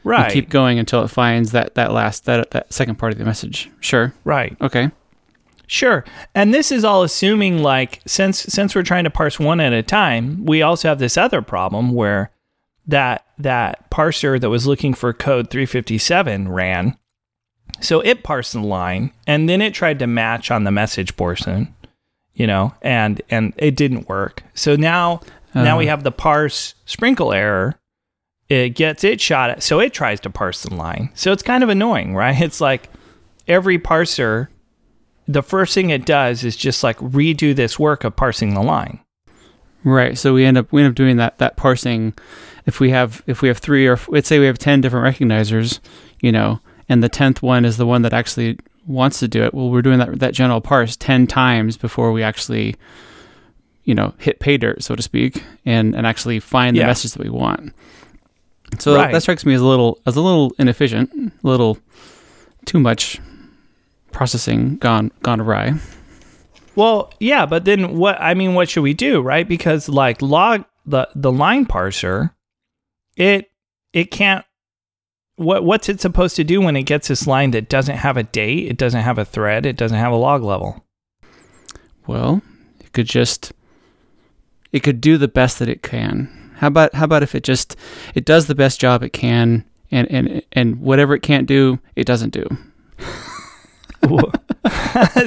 Right. 0.03 0.31
keep 0.31 0.49
going 0.49 0.79
until 0.79 1.03
it 1.03 1.09
finds 1.09 1.51
that 1.51 1.75
that 1.75 1.91
last 1.91 2.25
that 2.25 2.49
that 2.51 2.73
second 2.73 2.95
part 2.95 3.11
of 3.11 3.19
the 3.19 3.25
message 3.25 3.69
sure 3.81 4.13
right. 4.23 4.57
okay 4.59 4.89
Sure. 5.71 6.03
And 6.35 6.53
this 6.53 6.69
is 6.69 6.83
all 6.83 7.01
assuming 7.01 7.63
like 7.63 8.01
since 8.05 8.39
since 8.41 8.75
we're 8.75 8.83
trying 8.83 9.05
to 9.05 9.09
parse 9.09 9.39
one 9.39 9.61
at 9.61 9.71
a 9.71 9.81
time, 9.81 10.43
we 10.45 10.61
also 10.61 10.89
have 10.89 10.99
this 10.99 11.15
other 11.15 11.41
problem 11.41 11.93
where 11.93 12.29
that 12.87 13.25
that 13.37 13.89
parser 13.89 14.37
that 14.41 14.49
was 14.49 14.67
looking 14.67 14.93
for 14.93 15.13
code 15.13 15.49
357 15.49 16.49
ran. 16.49 16.97
So 17.79 18.01
it 18.01 18.21
parsed 18.21 18.51
the 18.51 18.59
line 18.59 19.13
and 19.25 19.47
then 19.47 19.61
it 19.61 19.73
tried 19.73 19.99
to 19.99 20.07
match 20.07 20.51
on 20.51 20.65
the 20.65 20.71
message 20.71 21.15
portion, 21.15 21.73
you 22.33 22.47
know, 22.47 22.73
and 22.81 23.21
and 23.29 23.53
it 23.55 23.77
didn't 23.77 24.09
work. 24.09 24.43
So 24.53 24.75
now 24.75 25.21
now 25.55 25.77
we 25.77 25.87
Uh. 25.87 25.91
have 25.91 26.03
the 26.03 26.11
parse 26.11 26.75
sprinkle 26.85 27.31
error. 27.31 27.79
It 28.49 28.71
gets 28.75 29.05
it 29.05 29.21
shot 29.21 29.49
at, 29.49 29.63
so 29.63 29.79
it 29.79 29.93
tries 29.93 30.19
to 30.19 30.29
parse 30.29 30.63
the 30.63 30.75
line. 30.75 31.11
So 31.13 31.31
it's 31.31 31.43
kind 31.43 31.63
of 31.63 31.69
annoying, 31.69 32.13
right? 32.13 32.37
It's 32.41 32.59
like 32.59 32.89
every 33.47 33.79
parser 33.79 34.49
the 35.31 35.43
first 35.43 35.73
thing 35.73 35.89
it 35.89 36.05
does 36.05 36.43
is 36.43 36.55
just 36.55 36.83
like 36.83 36.97
redo 36.97 37.55
this 37.55 37.77
work 37.79 38.03
of 38.03 38.15
parsing 38.15 38.53
the 38.53 38.61
line. 38.61 38.99
right 39.83 40.17
so 40.17 40.33
we 40.33 40.45
end 40.45 40.57
up 40.57 40.71
we 40.71 40.81
end 40.81 40.89
up 40.91 40.95
doing 40.95 41.17
that 41.17 41.37
that 41.39 41.55
parsing 41.57 42.13
if 42.65 42.79
we 42.79 42.89
have 42.91 43.23
if 43.27 43.41
we 43.41 43.47
have 43.47 43.57
three 43.57 43.87
or 43.87 43.97
let's 44.09 44.27
say 44.27 44.39
we 44.39 44.45
have 44.45 44.57
10 44.59 44.81
different 44.81 45.05
recognizers 45.17 45.79
you 46.21 46.31
know 46.31 46.59
and 46.89 47.01
the 47.03 47.09
10th 47.09 47.41
one 47.41 47.65
is 47.65 47.77
the 47.77 47.85
one 47.85 48.01
that 48.03 48.13
actually 48.13 48.57
wants 48.87 49.19
to 49.19 49.27
do 49.27 49.43
it, 49.43 49.53
well, 49.53 49.69
we're 49.69 49.81
doing 49.83 49.99
that 49.99 50.19
that 50.19 50.33
general 50.33 50.59
parse 50.59 50.97
ten 50.97 51.27
times 51.27 51.77
before 51.77 52.11
we 52.11 52.23
actually, 52.23 52.75
you 53.85 53.93
know, 53.93 54.13
hit 54.17 54.39
pay 54.39 54.57
dirt, 54.57 54.81
so 54.83 54.95
to 54.95 55.01
speak, 55.03 55.43
and 55.65 55.95
and 55.95 56.05
actually 56.07 56.39
find 56.39 56.75
the 56.75 56.79
Yeah. 56.81 56.87
message 56.87 57.11
that 57.13 57.23
we 57.23 57.29
want. 57.29 57.73
So 58.79 58.95
Right. 58.95 59.11
that 59.13 59.21
strikes 59.21 59.45
me 59.45 59.53
as 59.53 59.61
a 59.61 59.65
little 59.65 59.99
as 60.07 60.15
a 60.15 60.21
little 60.21 60.51
inefficient, 60.57 61.11
a 61.13 61.47
little 61.47 61.77
too 62.65 62.79
much 62.79 63.19
processing 64.11 64.77
gone 64.77 65.11
gone 65.23 65.41
awry. 65.41 65.73
Well, 66.75 67.13
yeah, 67.19 67.45
but 67.45 67.65
then 67.65 67.97
what? 67.97 68.17
I 68.19 68.33
mean, 68.33 68.53
what 68.53 68.69
should 68.69 68.83
we 68.83 68.93
do, 68.93 69.21
right? 69.21 69.47
Because 69.47 69.89
like 69.89 70.21
log 70.21 70.65
the 70.85 71.09
the 71.15 71.31
line 71.31 71.65
parser, 71.65 72.31
it 73.15 73.51
it 73.93 74.11
can't. 74.11 74.45
What 75.35 75.63
what's 75.63 75.89
it 75.89 76.01
supposed 76.01 76.35
to 76.37 76.43
do 76.43 76.61
when 76.61 76.75
it 76.75 76.83
gets 76.83 77.07
this 77.07 77.27
line 77.27 77.51
that 77.51 77.69
doesn't 77.69 77.97
have 77.97 78.17
a 78.17 78.23
date, 78.23 78.67
it 78.67 78.77
doesn't 78.77 79.01
have 79.01 79.17
a 79.17 79.25
thread, 79.25 79.65
it 79.65 79.77
doesn't 79.77 79.97
have 79.97 80.13
a 80.13 80.17
log 80.17 80.43
level? 80.43 80.85
Well, 82.07 82.41
it 82.79 82.93
could 82.93 83.07
just 83.07 83.51
it 84.71 84.81
could 84.81 85.01
do 85.01 85.17
the 85.17 85.27
best 85.27 85.59
that 85.59 85.69
it 85.69 85.83
can. 85.83 86.53
How 86.57 86.67
about 86.67 86.93
how 86.93 87.05
about 87.05 87.23
if 87.23 87.35
it 87.35 87.43
just 87.43 87.75
it 88.15 88.23
does 88.23 88.47
the 88.47 88.55
best 88.55 88.79
job 88.79 89.03
it 89.03 89.13
can 89.13 89.65
and 89.91 90.09
and 90.09 90.43
and 90.53 90.79
whatever 90.79 91.13
it 91.13 91.21
can't 91.21 91.47
do, 91.47 91.79
it 91.95 92.05
doesn't 92.05 92.31
do. 92.31 92.45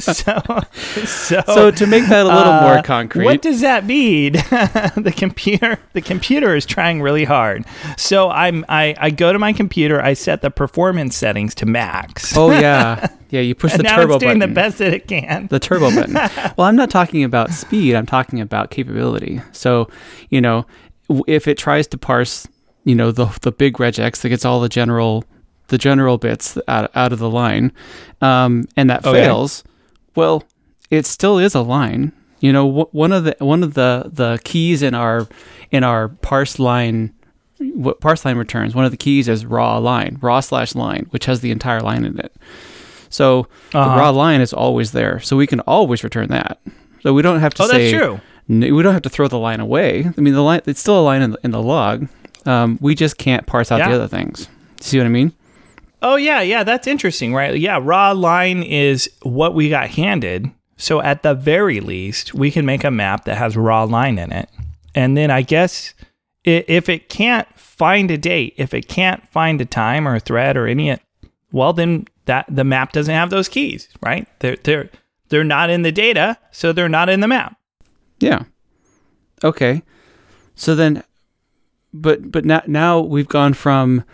So, 0.00 0.60
so, 1.04 1.42
So 1.46 1.70
to 1.70 1.86
make 1.86 2.06
that 2.08 2.24
a 2.26 2.28
little 2.28 2.52
uh, 2.52 2.62
more 2.62 2.82
concrete, 2.82 3.24
What 3.24 3.42
does 3.42 3.60
that 3.60 3.84
mean? 3.84 4.32
the 4.96 5.12
computer 5.16 5.78
the 5.92 6.00
computer 6.00 6.54
is 6.54 6.66
trying 6.66 7.02
really 7.02 7.24
hard. 7.24 7.64
So 7.96 8.30
I'm 8.30 8.64
I, 8.68 8.94
I 8.98 9.10
go 9.10 9.32
to 9.32 9.38
my 9.38 9.52
computer, 9.52 10.00
I 10.00 10.14
set 10.14 10.42
the 10.42 10.50
performance 10.50 11.16
settings 11.16 11.54
to 11.56 11.66
max. 11.66 12.36
Oh 12.36 12.50
yeah. 12.50 13.08
Yeah, 13.30 13.40
you 13.40 13.56
push 13.56 13.72
and 13.72 13.80
the 13.80 13.84
now 13.84 13.96
turbo 13.96 14.14
it's 14.14 14.22
doing 14.22 14.38
button. 14.38 14.50
the 14.50 14.54
best 14.54 14.78
that 14.78 14.94
it 14.94 15.08
can. 15.08 15.48
the 15.48 15.58
turbo 15.58 15.92
button. 15.92 16.14
well, 16.56 16.68
I'm 16.68 16.76
not 16.76 16.88
talking 16.88 17.24
about 17.24 17.50
speed. 17.50 17.96
I'm 17.96 18.06
talking 18.06 18.40
about 18.40 18.70
capability. 18.70 19.40
So, 19.50 19.90
you 20.30 20.40
know, 20.40 20.66
if 21.26 21.48
it 21.48 21.58
tries 21.58 21.88
to 21.88 21.98
parse, 21.98 22.46
you 22.84 22.94
know, 22.94 23.10
the 23.10 23.26
the 23.42 23.50
big 23.50 23.74
regex 23.78 24.20
that 24.20 24.28
gets 24.28 24.44
all 24.44 24.60
the 24.60 24.68
general 24.68 25.24
the 25.68 25.78
general 25.78 26.18
bits 26.18 26.58
out, 26.68 26.90
out 26.94 27.12
of 27.12 27.18
the 27.18 27.30
line, 27.30 27.72
um, 28.20 28.66
and 28.76 28.88
that 28.90 29.04
Okay. 29.06 29.24
fails, 29.24 29.64
well, 30.14 30.44
it 30.90 31.06
still 31.06 31.38
is 31.38 31.54
a 31.54 31.62
line. 31.62 32.12
You 32.40 32.52
know, 32.52 32.70
wh- 32.70 32.94
one 32.94 33.12
of 33.12 33.24
the 33.24 33.36
one 33.38 33.62
of 33.62 33.74
the 33.74 34.10
the 34.12 34.38
keys 34.44 34.82
in 34.82 34.94
our 34.94 35.26
in 35.70 35.82
our 35.84 36.08
parse 36.08 36.58
line. 36.58 37.12
What 37.58 38.00
parse 38.00 38.24
line 38.24 38.36
returns? 38.36 38.74
One 38.74 38.84
of 38.84 38.90
the 38.90 38.96
keys 38.96 39.28
is 39.28 39.46
raw 39.46 39.78
line, 39.78 40.18
raw 40.20 40.40
slash 40.40 40.74
line, 40.74 41.06
which 41.10 41.24
has 41.26 41.40
the 41.40 41.50
entire 41.50 41.80
line 41.80 42.04
in 42.04 42.18
it. 42.18 42.32
So 43.08 43.46
the 43.70 43.78
Uh-huh. 43.78 43.98
raw 43.98 44.10
line 44.10 44.40
is 44.40 44.52
always 44.52 44.90
there, 44.92 45.20
so 45.20 45.36
we 45.36 45.46
can 45.46 45.60
always 45.60 46.02
return 46.04 46.28
that. 46.28 46.58
So 47.02 47.12
we 47.14 47.22
don't 47.22 47.40
have 47.40 47.54
to 47.54 47.62
Oh, 47.62 47.66
say 47.68 47.90
that's 47.92 48.04
true. 48.04 48.20
we 48.48 48.82
don't 48.82 48.92
have 48.92 49.02
to 49.02 49.08
throw 49.08 49.28
the 49.28 49.38
line 49.38 49.60
away. 49.60 50.10
I 50.16 50.20
mean, 50.20 50.34
the 50.34 50.42
line 50.42 50.60
it's 50.66 50.80
still 50.80 50.98
a 51.00 51.02
line 51.04 51.22
in 51.22 51.30
the, 51.30 51.38
in 51.44 51.50
the 51.52 51.62
log. 51.62 52.08
Um, 52.44 52.76
we 52.82 52.94
just 52.94 53.16
can't 53.16 53.46
parse 53.46 53.70
out 53.72 53.78
Yeah. 53.78 53.88
the 53.90 53.94
other 53.94 54.08
things. 54.08 54.48
See 54.80 54.98
what 54.98 55.06
I 55.06 55.10
mean? 55.10 55.32
Oh 56.04 56.16
yeah, 56.16 56.42
yeah, 56.42 56.64
that's 56.64 56.86
interesting, 56.86 57.32
right? 57.32 57.58
Yeah, 57.58 57.80
raw 57.82 58.12
line 58.12 58.62
is 58.62 59.10
what 59.22 59.54
we 59.54 59.70
got 59.70 59.88
handed. 59.88 60.50
So 60.76 61.00
at 61.00 61.22
the 61.22 61.32
very 61.32 61.80
least, 61.80 62.34
we 62.34 62.50
can 62.50 62.66
make 62.66 62.84
a 62.84 62.90
map 62.90 63.24
that 63.24 63.38
has 63.38 63.56
raw 63.56 63.84
line 63.84 64.18
in 64.18 64.30
it. 64.30 64.50
And 64.94 65.16
then 65.16 65.30
I 65.30 65.40
guess 65.40 65.94
if 66.44 66.90
it 66.90 67.08
can't 67.08 67.48
find 67.58 68.10
a 68.10 68.18
date, 68.18 68.52
if 68.58 68.74
it 68.74 68.86
can't 68.86 69.26
find 69.30 69.62
a 69.62 69.64
time 69.64 70.06
or 70.06 70.14
a 70.16 70.20
thread 70.20 70.58
or 70.58 70.66
any 70.66 70.94
well 71.52 71.72
then 71.72 72.06
that 72.26 72.44
the 72.50 72.64
map 72.64 72.92
doesn't 72.92 73.14
have 73.14 73.30
those 73.30 73.48
keys, 73.48 73.88
right? 74.02 74.28
They're 74.40 74.56
they're 74.56 74.90
they're 75.30 75.42
not 75.42 75.70
in 75.70 75.82
the 75.82 75.92
data, 75.92 76.36
so 76.50 76.72
they're 76.72 76.86
not 76.86 77.08
in 77.08 77.20
the 77.20 77.28
map. 77.28 77.56
Yeah. 78.20 78.44
Okay. 79.42 79.82
So 80.54 80.74
then, 80.74 81.02
but 81.94 82.30
but 82.30 82.44
now 82.44 82.62
now 82.66 83.00
we've 83.00 83.26
gone 83.26 83.54
from 83.54 84.04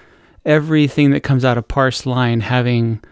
everything 0.45 1.11
that 1.11 1.23
comes 1.23 1.45
out 1.45 1.59
of 1.59 1.69
parse 1.69 2.07
line 2.07 2.41
having, 2.41 3.03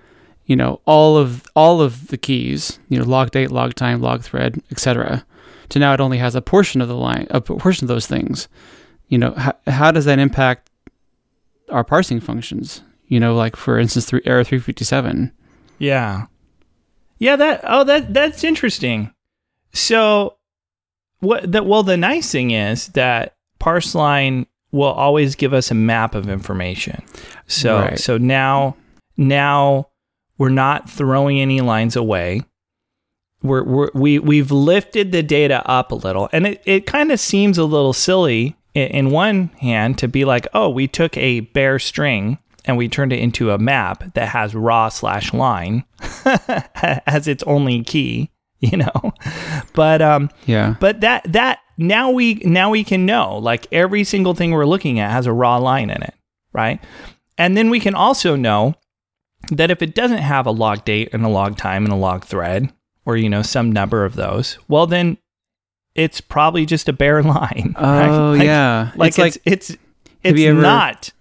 you 0.46 0.56
know, 0.56 0.80
all 0.84 1.16
of 1.16 1.44
all 1.54 1.80
of 1.80 2.08
the 2.08 2.18
keys, 2.18 2.78
you 2.88 2.98
know, 2.98 3.04
log 3.04 3.30
date, 3.30 3.50
log 3.50 3.74
time, 3.74 4.00
log 4.00 4.22
thread, 4.22 4.60
etc. 4.70 5.24
To 5.70 5.78
now 5.78 5.92
it 5.92 6.00
only 6.00 6.18
has 6.18 6.34
a 6.34 6.42
portion 6.42 6.80
of 6.80 6.88
the 6.88 6.96
line, 6.96 7.26
a 7.30 7.40
portion 7.40 7.84
of 7.84 7.88
those 7.88 8.06
things. 8.06 8.48
You 9.08 9.18
know, 9.18 9.32
how, 9.32 9.54
how 9.66 9.90
does 9.90 10.04
that 10.04 10.18
impact 10.18 10.70
our 11.70 11.84
parsing 11.84 12.20
functions? 12.20 12.82
You 13.06 13.20
know, 13.20 13.34
like 13.34 13.56
for 13.56 13.78
instance, 13.78 14.06
three, 14.06 14.22
error 14.24 14.44
three 14.44 14.58
fifty 14.58 14.84
seven. 14.84 15.32
Yeah. 15.78 16.26
Yeah, 17.18 17.36
that 17.36 17.60
oh 17.64 17.84
that 17.84 18.14
that's 18.14 18.44
interesting. 18.44 19.12
So 19.72 20.36
what 21.20 21.50
that 21.50 21.66
well 21.66 21.82
the 21.82 21.96
nice 21.96 22.30
thing 22.30 22.52
is 22.52 22.88
that 22.88 23.36
parseline 23.58 24.46
will 24.70 24.92
always 24.92 25.34
give 25.34 25.52
us 25.54 25.70
a 25.70 25.74
map 25.74 26.14
of 26.14 26.28
information. 26.28 27.02
So 27.46 27.78
Right. 27.80 27.98
so 27.98 28.18
now 28.18 28.76
now 29.16 29.88
we're 30.36 30.48
not 30.50 30.88
throwing 30.90 31.40
any 31.40 31.60
lines 31.60 31.96
away. 31.96 32.42
We're, 33.42 33.62
we're 33.64 33.90
we 33.94 34.18
we've 34.18 34.50
lifted 34.50 35.12
the 35.12 35.22
data 35.22 35.62
up 35.68 35.92
a 35.92 35.94
little, 35.94 36.28
and 36.32 36.46
it, 36.48 36.62
it 36.66 36.86
kind 36.86 37.12
of 37.12 37.20
seems 37.20 37.56
a 37.56 37.64
little 37.64 37.92
silly 37.92 38.56
in, 38.74 38.88
in 38.88 39.10
one 39.10 39.48
hand 39.60 39.96
to 39.98 40.08
be 40.08 40.24
like, 40.24 40.46
oh, 40.54 40.68
we 40.68 40.88
took 40.88 41.16
a 41.16 41.40
bare 41.40 41.78
string 41.78 42.38
and 42.64 42.76
we 42.76 42.88
turned 42.88 43.12
it 43.12 43.20
into 43.20 43.52
a 43.52 43.58
map 43.58 44.12
that 44.14 44.28
has 44.30 44.54
raw 44.56 44.88
slash 44.88 45.32
line 45.32 45.84
as 47.06 47.28
its 47.28 47.42
only 47.44 47.82
key, 47.84 48.30
you 48.60 48.76
know. 48.76 49.12
But 49.72 50.02
um, 50.02 50.30
Yeah. 50.46 50.74
but 50.80 51.00
that 51.02 51.22
that 51.32 51.60
now 51.78 52.10
we 52.10 52.34
now 52.44 52.68
we 52.70 52.84
can 52.84 53.06
know 53.06 53.38
like 53.38 53.66
every 53.72 54.04
single 54.04 54.34
thing 54.34 54.50
we're 54.50 54.66
looking 54.66 54.98
at 55.00 55.10
has 55.12 55.24
a 55.26 55.32
raw 55.32 55.56
line 55.56 55.88
in 55.88 56.02
it, 56.02 56.14
right? 56.52 56.78
And 57.38 57.56
then 57.56 57.70
we 57.70 57.80
can 57.80 57.94
also 57.94 58.36
know 58.36 58.74
that 59.52 59.70
if 59.70 59.80
it 59.80 59.94
doesn't 59.94 60.18
have 60.18 60.44
a 60.46 60.50
log 60.50 60.84
date 60.84 61.08
and 61.12 61.24
a 61.24 61.28
log 61.28 61.56
time 61.56 61.84
and 61.84 61.92
a 61.92 61.96
log 61.96 62.24
thread, 62.24 62.72
or 63.06 63.16
you 63.16 63.30
know 63.30 63.42
some 63.42 63.72
number 63.72 64.04
of 64.04 64.16
those, 64.16 64.58
well 64.68 64.86
then 64.86 65.16
it's 65.94 66.20
probably 66.20 66.66
just 66.66 66.88
a 66.88 66.92
bare 66.92 67.22
line. 67.36 67.74
Oh, 67.78 67.82
right? 67.92 68.08
Oh 68.08 68.30
Like- 68.32 68.42
yeah. 68.42 68.92
like 68.96 69.08
it's 69.10 69.18
like 69.18 69.36
it's 69.44 69.70
it's 69.70 69.80
it's 70.24 70.40
ever- 70.42 70.60
not 70.60 71.12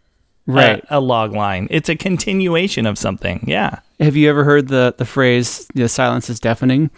right. 0.47 0.83
a, 0.89 0.97
a 0.97 0.99
log 0.99 1.33
line. 1.33 1.67
It's 1.69 1.87
a 1.89 1.95
continuation 1.95 2.85
of 2.87 2.97
something. 2.97 3.43
Yeah. 3.47 3.79
Have 3.99 4.15
you 4.15 4.29
ever 4.29 4.43
heard 4.43 4.67
the 4.69 4.95
the 4.97 5.05
phrase 5.05 5.67
"the 5.75 5.87
silence 5.87 6.29
is 6.31 6.39
deafening"? 6.39 6.89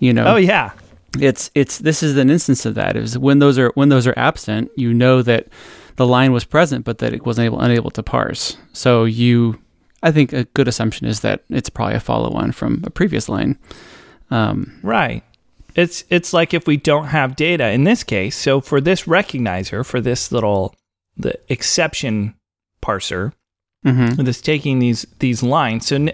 You 0.00 0.12
know, 0.12 0.26
Oh 0.26 0.36
yeah. 0.36 0.72
It's 1.20 1.50
it's 1.54 1.78
this 1.78 2.02
is 2.02 2.16
an 2.16 2.30
instance 2.30 2.66
of 2.66 2.74
that. 2.74 2.96
Is 2.96 3.18
when 3.18 3.38
those 3.38 3.58
are 3.58 3.70
when 3.74 3.88
those 3.88 4.06
are 4.06 4.14
absent, 4.16 4.70
you 4.76 4.92
know 4.92 5.22
that 5.22 5.48
the 5.96 6.06
line 6.06 6.32
was 6.32 6.44
present, 6.44 6.84
but 6.84 6.98
that 6.98 7.12
it 7.12 7.26
wasn't 7.26 7.46
able 7.46 7.60
unable 7.60 7.90
to 7.90 8.02
parse. 8.02 8.56
So 8.72 9.04
you, 9.04 9.58
I 10.02 10.12
think 10.12 10.32
a 10.32 10.44
good 10.44 10.68
assumption 10.68 11.06
is 11.06 11.20
that 11.20 11.44
it's 11.48 11.70
probably 11.70 11.96
a 11.96 12.00
follow 12.00 12.32
on 12.32 12.52
from 12.52 12.82
a 12.84 12.90
previous 12.90 13.28
line. 13.28 13.58
Um, 14.30 14.78
Right. 14.82 15.24
It's 15.74 16.04
it's 16.10 16.32
like 16.32 16.54
if 16.54 16.66
we 16.66 16.76
don't 16.76 17.06
have 17.06 17.36
data 17.36 17.70
in 17.70 17.84
this 17.84 18.02
case. 18.04 18.36
So 18.36 18.60
for 18.60 18.80
this 18.80 19.04
recognizer, 19.04 19.84
for 19.84 20.00
this 20.00 20.32
little 20.32 20.74
the 21.16 21.38
exception 21.48 22.34
parser, 22.82 23.32
mhm. 23.84 24.16
that's 24.24 24.40
taking 24.40 24.78
these 24.78 25.06
these 25.18 25.42
lines. 25.42 25.86
So 25.86 26.08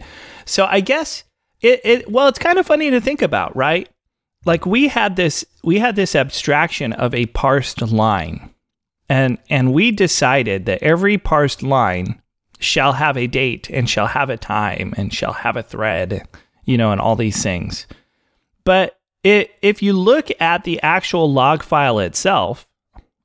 so 0.44 0.66
I 0.66 0.80
guess 0.80 1.24
it, 1.60 1.80
it 1.84 2.10
well, 2.10 2.28
it's 2.28 2.38
kind 2.38 2.58
of 2.58 2.66
funny 2.66 2.90
to 2.90 3.00
think 3.00 3.22
about, 3.22 3.56
right? 3.56 3.88
Like 4.44 4.66
we 4.66 4.88
had 4.88 5.16
this 5.16 5.44
we 5.62 5.78
had 5.78 5.96
this 5.96 6.14
abstraction 6.14 6.92
of 6.92 7.14
a 7.14 7.26
parsed 7.26 7.80
line. 7.82 8.50
And 9.08 9.38
and 9.50 9.72
we 9.72 9.90
decided 9.90 10.66
that 10.66 10.82
every 10.82 11.18
parsed 11.18 11.62
line 11.62 12.20
shall 12.58 12.94
have 12.94 13.16
a 13.16 13.26
date 13.26 13.68
and 13.70 13.88
shall 13.88 14.06
have 14.06 14.30
a 14.30 14.36
time 14.36 14.94
and 14.96 15.12
shall 15.12 15.32
have 15.32 15.56
a 15.56 15.62
thread, 15.62 16.26
you 16.64 16.78
know, 16.78 16.92
and 16.92 17.00
all 17.00 17.16
these 17.16 17.42
things. 17.42 17.86
But 18.64 18.98
it, 19.22 19.50
if 19.62 19.82
you 19.82 19.92
look 19.92 20.28
at 20.40 20.64
the 20.64 20.80
actual 20.82 21.30
log 21.30 21.62
file 21.62 21.98
itself, 21.98 22.66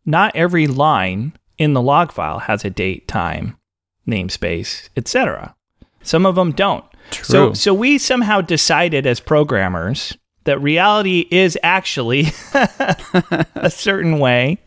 not 0.06 0.36
every 0.36 0.68
line 0.68 1.34
in 1.58 1.74
the 1.74 1.82
log 1.82 2.12
file 2.12 2.40
has 2.40 2.66
a 2.66 2.70
date, 2.70 3.08
time, 3.08 3.58
namespace, 4.08 4.90
etc. 4.98 5.56
Some 6.02 6.26
of 6.26 6.36
them 6.36 6.52
don't. 6.52 6.86
True. 7.12 7.26
So 7.26 7.54
so 7.54 7.74
we 7.74 7.98
somehow 7.98 8.42
decided 8.42 9.06
as 9.06 9.20
programmers 9.20 10.18
that 10.50 10.60
reality 10.62 11.28
is 11.30 11.56
actually 11.62 12.26
a 13.56 13.70
certain 13.70 14.18
way. 14.18 14.58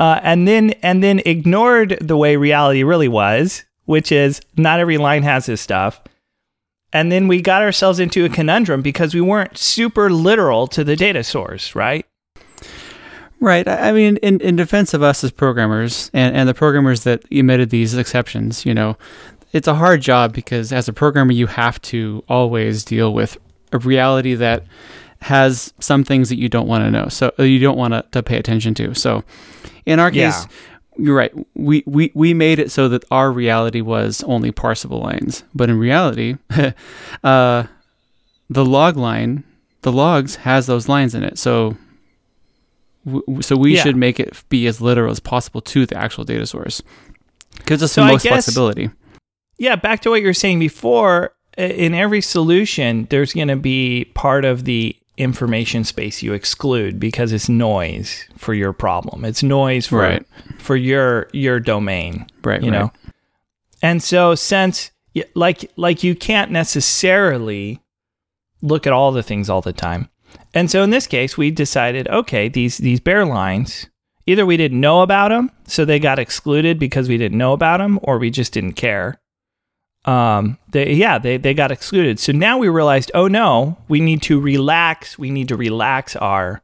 Uh, 0.00 0.18
and 0.24 0.48
then 0.48 0.70
and 0.82 1.00
then 1.00 1.22
ignored 1.24 1.96
the 2.00 2.16
way 2.16 2.34
reality 2.34 2.82
really 2.82 3.06
was, 3.06 3.64
which 3.84 4.10
is 4.10 4.40
not 4.56 4.80
every 4.80 4.98
line 4.98 5.22
has 5.22 5.46
this 5.46 5.60
stuff. 5.60 6.02
And 6.92 7.12
then 7.12 7.28
we 7.28 7.40
got 7.40 7.62
ourselves 7.62 8.00
into 8.00 8.24
a 8.24 8.28
conundrum 8.28 8.82
because 8.82 9.14
we 9.14 9.20
weren't 9.20 9.56
super 9.56 10.10
literal 10.10 10.66
to 10.68 10.82
the 10.82 10.96
data 10.96 11.22
source, 11.22 11.76
right? 11.76 12.04
Right. 13.38 13.68
I 13.68 13.92
mean, 13.92 14.16
in, 14.18 14.40
in 14.40 14.56
defense 14.56 14.92
of 14.92 15.02
us 15.02 15.22
as 15.22 15.30
programmers 15.30 16.10
and, 16.12 16.34
and 16.34 16.48
the 16.48 16.54
programmers 16.54 17.04
that 17.04 17.22
emitted 17.30 17.70
these 17.70 17.94
exceptions, 17.94 18.66
you 18.66 18.74
know, 18.74 18.96
it's 19.52 19.68
a 19.68 19.74
hard 19.74 20.00
job 20.00 20.32
because 20.32 20.72
as 20.72 20.88
a 20.88 20.92
programmer 20.92 21.32
you 21.32 21.46
have 21.46 21.80
to 21.82 22.24
always 22.28 22.84
deal 22.84 23.14
with 23.14 23.38
a 23.76 23.78
reality 23.80 24.34
that 24.34 24.64
has 25.22 25.72
some 25.80 26.04
things 26.04 26.28
that 26.28 26.36
you 26.38 26.48
don't 26.48 26.68
want 26.68 26.84
to 26.84 26.90
know. 26.90 27.08
So 27.08 27.32
uh, 27.38 27.42
you 27.44 27.58
don't 27.58 27.78
want 27.78 27.94
to, 27.94 28.04
to 28.12 28.22
pay 28.22 28.36
attention 28.36 28.74
to. 28.74 28.94
So 28.94 29.24
in 29.86 29.98
our 30.00 30.10
Yeah. 30.12 30.30
case, 30.32 30.46
you're 30.98 31.16
right. 31.16 31.32
We, 31.54 31.82
we 31.86 32.10
we 32.14 32.32
made 32.34 32.58
it 32.58 32.70
so 32.70 32.88
that 32.88 33.04
our 33.10 33.30
reality 33.30 33.80
was 33.82 34.22
only 34.24 34.50
parsable 34.50 35.02
lines, 35.02 35.44
but 35.54 35.68
in 35.68 35.78
reality, 35.78 36.36
uh, 37.24 37.64
the 38.48 38.64
log 38.64 38.96
line, 38.96 39.44
the 39.82 39.92
logs 39.92 40.36
has 40.36 40.66
those 40.66 40.88
lines 40.88 41.14
in 41.14 41.22
it. 41.22 41.38
So 41.38 41.76
w- 43.04 43.42
so 43.42 43.56
we 43.56 43.74
Yeah. 43.76 43.82
should 43.82 43.96
make 43.96 44.18
it 44.20 44.42
be 44.48 44.66
as 44.66 44.80
literal 44.80 45.10
as 45.10 45.20
possible 45.20 45.60
to 45.62 45.86
the 45.86 45.96
actual 45.96 46.24
data 46.24 46.46
source. 46.46 46.82
Gives 47.66 47.82
us 47.82 47.92
So 47.92 48.02
the 48.04 48.12
most 48.12 48.22
guess- 48.22 48.32
flexibility. 48.32 48.90
Yeah, 49.58 49.76
back 49.76 50.00
to 50.02 50.10
what 50.10 50.20
you 50.20 50.26
were 50.26 50.34
saying 50.34 50.58
before. 50.58 51.32
In 51.56 51.94
every 51.94 52.20
solution, 52.20 53.06
there's 53.10 53.32
going 53.32 53.48
to 53.48 53.56
be 53.56 54.04
part 54.14 54.44
of 54.44 54.64
the 54.64 54.94
information 55.16 55.82
space 55.84 56.22
you 56.22 56.34
exclude 56.34 57.00
because 57.00 57.32
it's 57.32 57.48
noise 57.48 58.26
for 58.36 58.52
your 58.52 58.74
problem. 58.74 59.24
It's 59.24 59.42
noise 59.42 59.86
for 59.86 60.00
Right. 60.00 60.26
for 60.58 60.76
your 60.76 61.28
your 61.32 61.58
domain. 61.60 62.26
Right. 62.44 62.62
you 62.62 62.70
right. 62.70 62.78
know 62.80 62.92
and 63.82 64.02
so 64.02 64.34
since 64.34 64.90
like 65.34 65.70
like 65.76 66.02
you 66.04 66.14
can't 66.14 66.50
necessarily 66.50 67.80
look 68.62 68.86
at 68.86 68.92
all 68.92 69.12
the 69.12 69.22
things 69.22 69.48
all 69.50 69.60
the 69.60 69.72
time 69.72 70.08
and 70.54 70.70
so 70.70 70.82
in 70.82 70.90
this 70.90 71.06
case 71.06 71.36
we 71.36 71.50
decided 71.50 72.08
okay 72.08 72.48
these 72.48 72.78
these 72.78 73.00
bare 73.00 73.24
lines 73.26 73.86
either 74.26 74.46
we 74.46 74.56
didn't 74.56 74.80
know 74.80 75.02
about 75.02 75.28
them 75.28 75.50
so 75.66 75.84
they 75.84 75.98
got 75.98 76.18
excluded 76.18 76.78
because 76.78 77.08
we 77.08 77.18
didn't 77.18 77.38
know 77.38 77.52
about 77.52 77.78
them 77.78 77.98
or 78.02 78.18
we 78.18 78.30
just 78.30 78.52
didn't 78.52 78.72
care 78.74 79.18
um 80.06 80.58
they 80.70 80.92
yeah 80.92 81.18
they, 81.18 81.36
they 81.36 81.54
got 81.54 81.72
excluded. 81.72 82.18
So 82.18 82.32
now 82.32 82.58
we 82.58 82.68
realized 82.68 83.10
oh 83.14 83.28
no 83.28 83.76
we 83.88 84.00
need 84.00 84.22
to 84.22 84.40
relax. 84.40 85.18
We 85.18 85.30
need 85.30 85.48
to 85.48 85.56
relax 85.56 86.16
our 86.16 86.62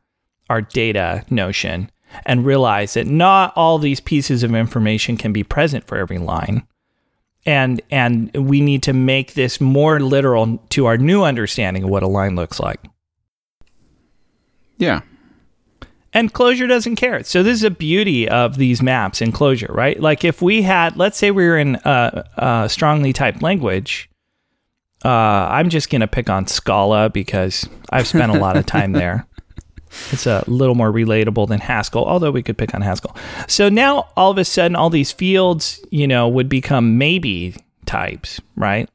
our 0.49 0.61
data 0.61 1.25
notion 1.31 1.91
and 2.27 2.45
realize 2.45 2.95
that 2.95 3.07
not 3.07 3.53
all 3.57 3.79
these 3.79 4.01
pieces 4.01 4.43
of 4.43 4.55
information 4.55 5.17
can 5.17 5.33
be 5.33 5.43
present 5.43 5.87
for 5.87 5.97
every 5.97 6.19
line. 6.19 6.67
And 7.45 7.81
and 7.91 8.31
we 8.35 8.61
need 8.61 8.83
to 8.85 8.93
make 8.93 9.35
this 9.35 9.61
more 9.61 9.99
literal 9.99 10.59
to 10.71 10.87
our 10.87 10.97
new 10.97 11.25
understanding 11.25 11.85
of 11.85 11.91
what 11.91 12.03
a 12.03 12.09
line 12.09 12.37
looks 12.37 12.61
like. 12.61 12.81
Yeah. 14.79 15.01
And 16.15 16.33
Clojure 16.33 16.69
doesn't 16.69 16.97
care. 16.97 17.25
So 17.25 17.43
this 17.43 17.55
is 17.55 17.65
a 17.65 17.71
beauty 17.71 18.29
of 18.29 18.57
these 18.57 18.83
maps 18.83 19.23
in 19.23 19.33
Clojure 19.33 19.75
right? 19.75 19.99
Like 20.01 20.25
if 20.25 20.43
we 20.43 20.63
had 20.63 20.97
let's 20.97 21.19
say 21.19 21.31
we 21.31 21.47
were 21.47 21.59
in 21.59 21.77
a, 21.85 22.25
a 22.37 22.69
strongly 22.69 23.13
typed 23.13 23.43
language 23.43 24.09
uh, 25.05 25.49
i'm 25.51 25.69
just 25.69 25.91
going 25.91 26.01
to 26.01 26.07
pick 26.07 26.31
on 26.31 26.47
scala 26.47 27.11
because 27.11 27.69
i've 27.91 28.07
spent 28.07 28.31
a 28.31 28.39
lot 28.39 28.57
of 28.57 28.67
time 28.67 28.93
there. 28.93 29.27
It's 30.11 30.27
a 30.27 30.43
little 30.47 30.75
more 30.75 30.91
relatable 30.91 31.49
than 31.49 31.61
haskell 31.61 32.07
although 32.07 32.31
we 32.31 32.43
could 32.43 32.57
pick 32.57 32.75
on 32.75 32.81
haskell. 32.81 33.15
So 33.47 33.69
now 33.69 34.09
all 34.17 34.31
of 34.31 34.39
a 34.39 34.45
sudden 34.45 34.75
all 34.75 34.89
these 34.89 35.13
fields 35.13 35.85
you 35.91 36.09
know 36.09 36.29
would 36.29 36.49
become 36.49 36.97
maybe 36.97 37.55
types 37.85 38.41
right 38.57 38.89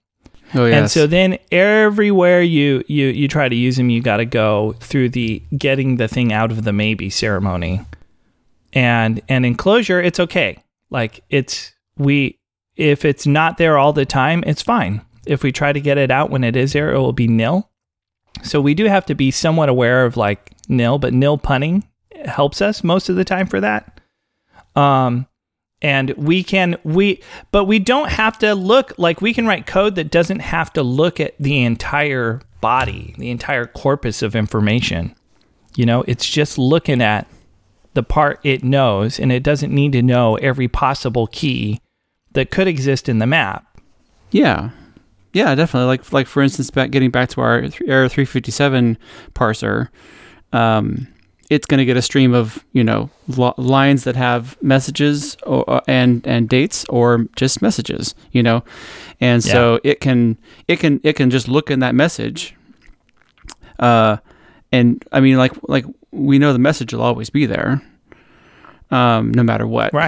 Oh 0.53 0.65
yes. 0.65 0.77
and 0.77 0.91
so 0.91 1.07
then 1.07 1.37
everywhere 1.51 2.41
you 2.41 2.83
you 2.87 3.07
you 3.07 3.27
try 3.27 3.49
to 3.49 3.55
use 3.55 3.77
them, 3.77 3.89
you 3.89 4.01
got 4.01 4.17
to 4.17 4.25
go 4.25 4.75
through 4.79 5.09
the 5.09 5.41
getting 5.57 5.97
the 5.97 6.07
thing 6.07 6.31
out 6.31 6.51
of 6.51 6.63
the 6.63 6.73
maybe 6.73 7.09
ceremony. 7.09 7.81
And 8.73 9.21
and 9.27 9.45
in 9.45 9.55
Clojure, 9.55 10.03
it's 10.03 10.19
okay. 10.19 10.63
Like 10.89 11.23
it's 11.29 11.73
we 11.97 12.39
if 12.75 13.03
it's 13.03 13.27
not 13.27 13.57
there 13.57 13.77
all 13.77 13.91
the 13.93 14.05
time, 14.05 14.43
it's 14.47 14.61
fine. 14.61 15.01
If 15.25 15.43
we 15.43 15.51
try 15.51 15.73
to 15.73 15.81
get 15.81 15.97
it 15.97 16.11
out 16.11 16.29
when 16.29 16.43
it 16.43 16.55
is 16.55 16.73
there, 16.73 16.93
it 16.93 16.99
will 16.99 17.13
be 17.13 17.27
nil. 17.27 17.69
So 18.43 18.61
we 18.61 18.73
do 18.73 18.85
have 18.85 19.05
to 19.07 19.15
be 19.15 19.31
somewhat 19.31 19.67
aware 19.67 20.05
of 20.05 20.15
like 20.15 20.51
nil, 20.69 20.99
but 20.99 21.13
nil 21.13 21.37
punning 21.37 21.83
helps 22.25 22.61
us 22.61 22.83
most 22.83 23.09
of 23.09 23.15
the 23.15 23.25
time 23.25 23.47
for 23.47 23.59
that. 23.59 23.99
Um 24.75 25.26
and 25.81 26.11
we 26.11 26.43
can 26.43 26.77
we 26.83 27.21
but 27.51 27.65
we 27.65 27.79
don't 27.79 28.09
have 28.09 28.37
to 28.39 28.55
look 28.55 28.93
like 28.97 29.21
we 29.21 29.33
can 29.33 29.45
write 29.45 29.67
code 29.67 29.95
that 29.95 30.09
doesn't 30.09 30.39
have 30.39 30.73
to 30.73 30.83
look 30.83 31.19
at 31.19 31.35
the 31.39 31.63
entire 31.63 32.41
body 32.61 33.13
the 33.17 33.29
entire 33.29 33.65
corpus 33.65 34.21
of 34.21 34.35
information. 34.35 35.15
You 35.75 35.85
know 35.85 36.03
it's 36.07 36.27
just 36.27 36.57
looking 36.57 37.01
at 37.01 37.27
the 37.93 38.03
part 38.03 38.39
it 38.43 38.63
knows 38.63 39.19
and 39.19 39.31
it 39.31 39.43
doesn't 39.43 39.73
need 39.73 39.91
to 39.91 40.01
know 40.01 40.35
every 40.37 40.67
possible 40.67 41.27
key 41.27 41.79
that 42.33 42.51
could 42.51 42.67
exist 42.67 43.09
in 43.09 43.19
the 43.19 43.25
map. 43.25 43.65
Yeah, 44.29 44.71
yeah, 45.33 45.53
definitely. 45.55 45.87
Like 45.87 46.11
like 46.11 46.27
for 46.27 46.41
instance, 46.41 46.71
back 46.71 46.91
getting 46.91 47.11
back 47.11 47.29
to 47.29 47.41
our 47.41 47.63
Error 47.85 48.09
357 48.09 48.97
parser, 49.33 49.89
um, 50.51 51.07
it's 51.49 51.65
going 51.65 51.77
to 51.77 51.85
get 51.85 51.95
a 51.97 52.01
stream 52.01 52.33
of 52.33 52.63
you 52.73 52.83
know 52.83 53.09
lo- 53.27 53.53
lines 53.57 54.03
that 54.03 54.15
have 54.15 54.61
messages 54.61 55.35
or, 55.43 55.63
uh, 55.69 55.81
and 55.87 56.25
and 56.27 56.49
dates 56.49 56.85
or 56.89 57.25
just 57.35 57.61
messages, 57.61 58.13
you 58.31 58.43
know, 58.43 58.63
and 59.21 59.43
so 59.43 59.79
it 59.83 59.99
can 60.01 60.37
it 60.67 60.79
can 60.79 60.99
it 61.03 61.13
can 61.13 61.29
just 61.29 61.47
look 61.47 61.71
in 61.71 61.79
that 61.79 61.95
message. 61.95 62.53
Uh, 63.79 64.17
and 64.71 65.03
I 65.11 65.19
mean, 65.19 65.37
like 65.37 65.53
like 65.69 65.85
we 66.11 66.39
know 66.39 66.51
the 66.53 66.59
message 66.59 66.93
will 66.93 67.01
always 67.03 67.29
be 67.29 67.45
there, 67.45 67.81
um, 68.91 69.31
no 69.31 69.43
matter 69.43 69.67
what, 69.67 69.93
Right. 69.93 70.07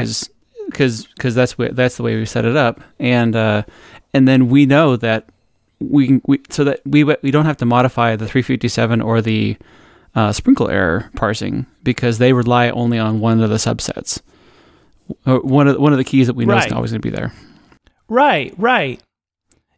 because 0.67 1.05
because 1.15 1.35
that's 1.35 1.53
wh- 1.53 1.71
that's 1.71 1.97
the 1.97 2.03
way 2.03 2.15
we 2.17 2.25
set 2.25 2.45
it 2.45 2.55
up, 2.57 2.81
and 2.99 3.35
uh, 3.35 3.63
and 4.13 4.27
then 4.27 4.49
we 4.49 4.65
know 4.65 4.95
that 4.97 5.25
we 5.79 6.07
can 6.07 6.21
we 6.27 6.41
so 6.49 6.63
that 6.65 6.81
we 6.85 7.03
we 7.03 7.31
don't 7.31 7.45
have 7.45 7.57
to 7.57 7.65
modify 7.65 8.15
the 8.15 8.25
357 8.27 9.01
or 9.01 9.21
the 9.21 9.55
uh, 10.15 10.31
sprinkle 10.31 10.69
error 10.69 11.09
parsing 11.15 11.65
because 11.83 12.17
they 12.17 12.33
rely 12.33 12.69
only 12.69 12.97
on 12.99 13.19
one 13.19 13.41
of 13.41 13.49
the 13.49 13.55
subsets, 13.57 14.21
one 15.25 15.67
of 15.67 15.77
one 15.79 15.91
of 15.93 15.97
the 15.97 16.03
keys 16.03 16.27
that 16.27 16.35
we 16.35 16.45
know 16.45 16.53
Right. 16.55 16.67
is 16.67 16.71
always 16.73 16.91
going 16.91 17.01
to 17.01 17.07
be 17.09 17.15
there. 17.15 17.31
Right, 18.07 18.53
right. 18.57 19.01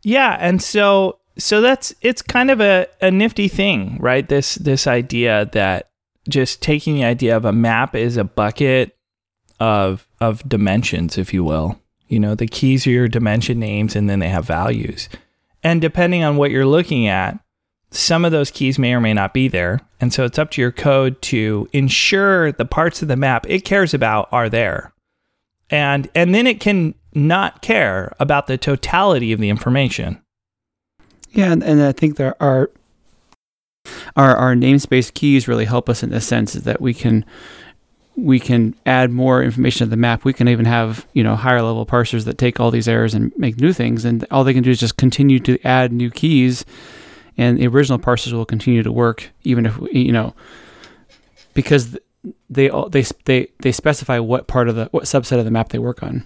Yeah, 0.03 0.37
and 0.39 0.61
so 0.61 1.19
so 1.37 1.61
that's 1.61 1.93
it's 2.01 2.21
kind 2.21 2.49
of 2.51 2.59
a, 2.61 2.87
a 3.01 3.11
nifty 3.11 3.47
thing, 3.47 3.97
right? 3.99 4.27
This 4.27 4.55
this 4.55 4.87
idea 4.87 5.49
that 5.53 5.89
just 6.29 6.61
taking 6.61 6.95
the 6.95 7.03
idea 7.03 7.35
of 7.35 7.45
a 7.45 7.51
map 7.51 7.95
is 7.95 8.17
a 8.17 8.23
bucket 8.23 8.95
of 9.59 10.07
of 10.19 10.47
dimensions, 10.47 11.17
if 11.17 11.33
you 11.33 11.43
will. 11.43 11.79
You 12.07 12.19
know, 12.19 12.35
the 12.35 12.47
keys 12.47 12.85
are 12.87 12.91
your 12.91 13.07
dimension 13.07 13.59
names 13.59 13.95
and 13.95 14.09
then 14.09 14.19
they 14.19 14.27
have 14.29 14.45
values. 14.45 15.07
And 15.63 15.79
depending 15.79 16.23
on 16.23 16.35
what 16.35 16.51
you're 16.51 16.65
looking 16.65 17.07
at, 17.07 17.39
some 17.91 18.25
of 18.25 18.31
those 18.31 18.51
keys 18.51 18.79
may 18.79 18.93
or 18.93 19.01
may 19.01 19.13
not 19.13 19.33
be 19.33 19.47
there. 19.47 19.81
And 19.99 20.13
so 20.13 20.23
it's 20.23 20.39
up 20.39 20.51
to 20.51 20.61
your 20.61 20.71
code 20.71 21.21
to 21.23 21.67
ensure 21.73 22.51
the 22.51 22.65
parts 22.65 23.01
of 23.01 23.07
the 23.07 23.15
map 23.15 23.45
it 23.49 23.65
cares 23.65 23.93
about 23.93 24.29
are 24.31 24.49
there 24.49 24.93
and 25.71 26.09
and 26.13 26.35
then 26.35 26.45
it 26.45 26.59
can 26.59 26.93
not 27.13 27.61
care 27.61 28.13
about 28.19 28.47
the 28.47 28.57
totality 28.57 29.31
of 29.31 29.39
the 29.39 29.49
information. 29.49 30.21
Yeah, 31.31 31.51
and, 31.51 31.63
and 31.63 31.81
I 31.81 31.93
think 31.93 32.17
there 32.17 32.35
are 32.43 32.69
our 34.15 34.35
our 34.35 34.53
namespace 34.53 35.11
keys 35.13 35.47
really 35.47 35.65
help 35.65 35.89
us 35.89 36.03
in 36.03 36.09
this 36.09 36.27
sense 36.27 36.55
is 36.55 36.63
that 36.63 36.81
we 36.81 36.93
can 36.93 37.25
we 38.17 38.39
can 38.39 38.75
add 38.85 39.09
more 39.09 39.41
information 39.41 39.87
to 39.87 39.89
the 39.89 39.97
map. 39.97 40.25
We 40.25 40.33
can 40.33 40.49
even 40.49 40.65
have 40.65 41.07
you 41.13 41.23
know 41.23 41.35
higher 41.35 41.61
level 41.61 41.85
parsers 41.85 42.25
that 42.25 42.37
take 42.37 42.59
all 42.59 42.69
these 42.69 42.89
errors 42.89 43.13
and 43.13 43.31
make 43.37 43.59
new 43.59 43.71
things, 43.71 44.03
and 44.03 44.25
all 44.29 44.43
they 44.43 44.53
can 44.53 44.63
do 44.63 44.71
is 44.71 44.79
just 44.79 44.97
continue 44.97 45.39
to 45.39 45.57
add 45.65 45.93
new 45.93 46.11
keys, 46.11 46.65
and 47.41 47.57
the 47.57 47.67
original 47.67 47.99
parsers 47.99 48.33
will 48.33 48.45
continue 48.45 48.83
to 48.83 48.91
work 48.91 49.29
even 49.43 49.65
if 49.65 49.73
you 49.91 50.11
know 50.11 50.33
because 51.53 51.97
they 52.49 52.69
all 52.69 52.87
they 52.89 53.03
they 53.25 53.47
they 53.63 53.71
specify 53.71 54.19
what 54.19 54.47
part 54.47 54.69
of 54.69 54.75
the 54.75 54.85
what 54.91 55.05
subset 55.05 55.39
of 55.39 55.45
the 55.45 55.51
map 55.51 55.69
they 55.69 55.79
work 55.79 56.03
on. 56.03 56.23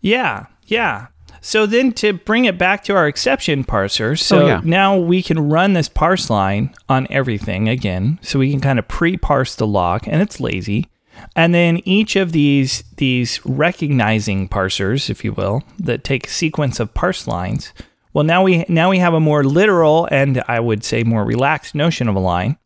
Yeah, 0.00 0.46
yeah. 0.66 1.06
So 1.40 1.66
then 1.66 1.92
to 1.94 2.14
bring 2.14 2.46
it 2.46 2.56
back 2.58 2.84
to 2.84 2.94
our 2.96 3.06
exception 3.06 3.64
parser, 3.64 4.12
oh, 4.12 4.14
so 4.14 4.42
Oh, 4.42 4.46
yeah. 4.46 4.60
now 4.64 4.96
we 4.96 5.22
can 5.22 5.50
run 5.50 5.74
this 5.74 5.88
parse 5.90 6.30
line 6.30 6.74
on 6.88 7.06
everything 7.10 7.68
again. 7.68 8.18
So 8.22 8.38
we 8.38 8.50
can 8.50 8.60
kind 8.60 8.78
of 8.78 8.88
pre-parse 8.88 9.54
the 9.54 9.66
log 9.66 10.08
and 10.08 10.22
it's 10.22 10.40
lazy. 10.40 10.88
And 11.36 11.54
then 11.54 11.80
each 11.84 12.16
of 12.16 12.32
these 12.32 12.82
these 12.96 13.44
recognizing 13.44 14.48
parsers, 14.48 15.10
if 15.10 15.24
you 15.24 15.32
will, 15.32 15.62
that 15.78 16.02
take 16.02 16.26
a 16.26 16.30
sequence 16.30 16.80
of 16.80 16.94
parse 16.94 17.26
lines, 17.26 17.72
well 18.14 18.24
now 18.24 18.42
we 18.42 18.64
now 18.68 18.88
we 18.90 18.98
have 18.98 19.12
a 19.12 19.20
more 19.20 19.44
literal 19.44 20.08
and 20.10 20.42
I 20.48 20.60
would 20.60 20.82
say 20.84 21.02
more 21.02 21.24
relaxed 21.24 21.74
notion 21.74 22.08
of 22.08 22.14
a 22.16 22.20
line. 22.20 22.56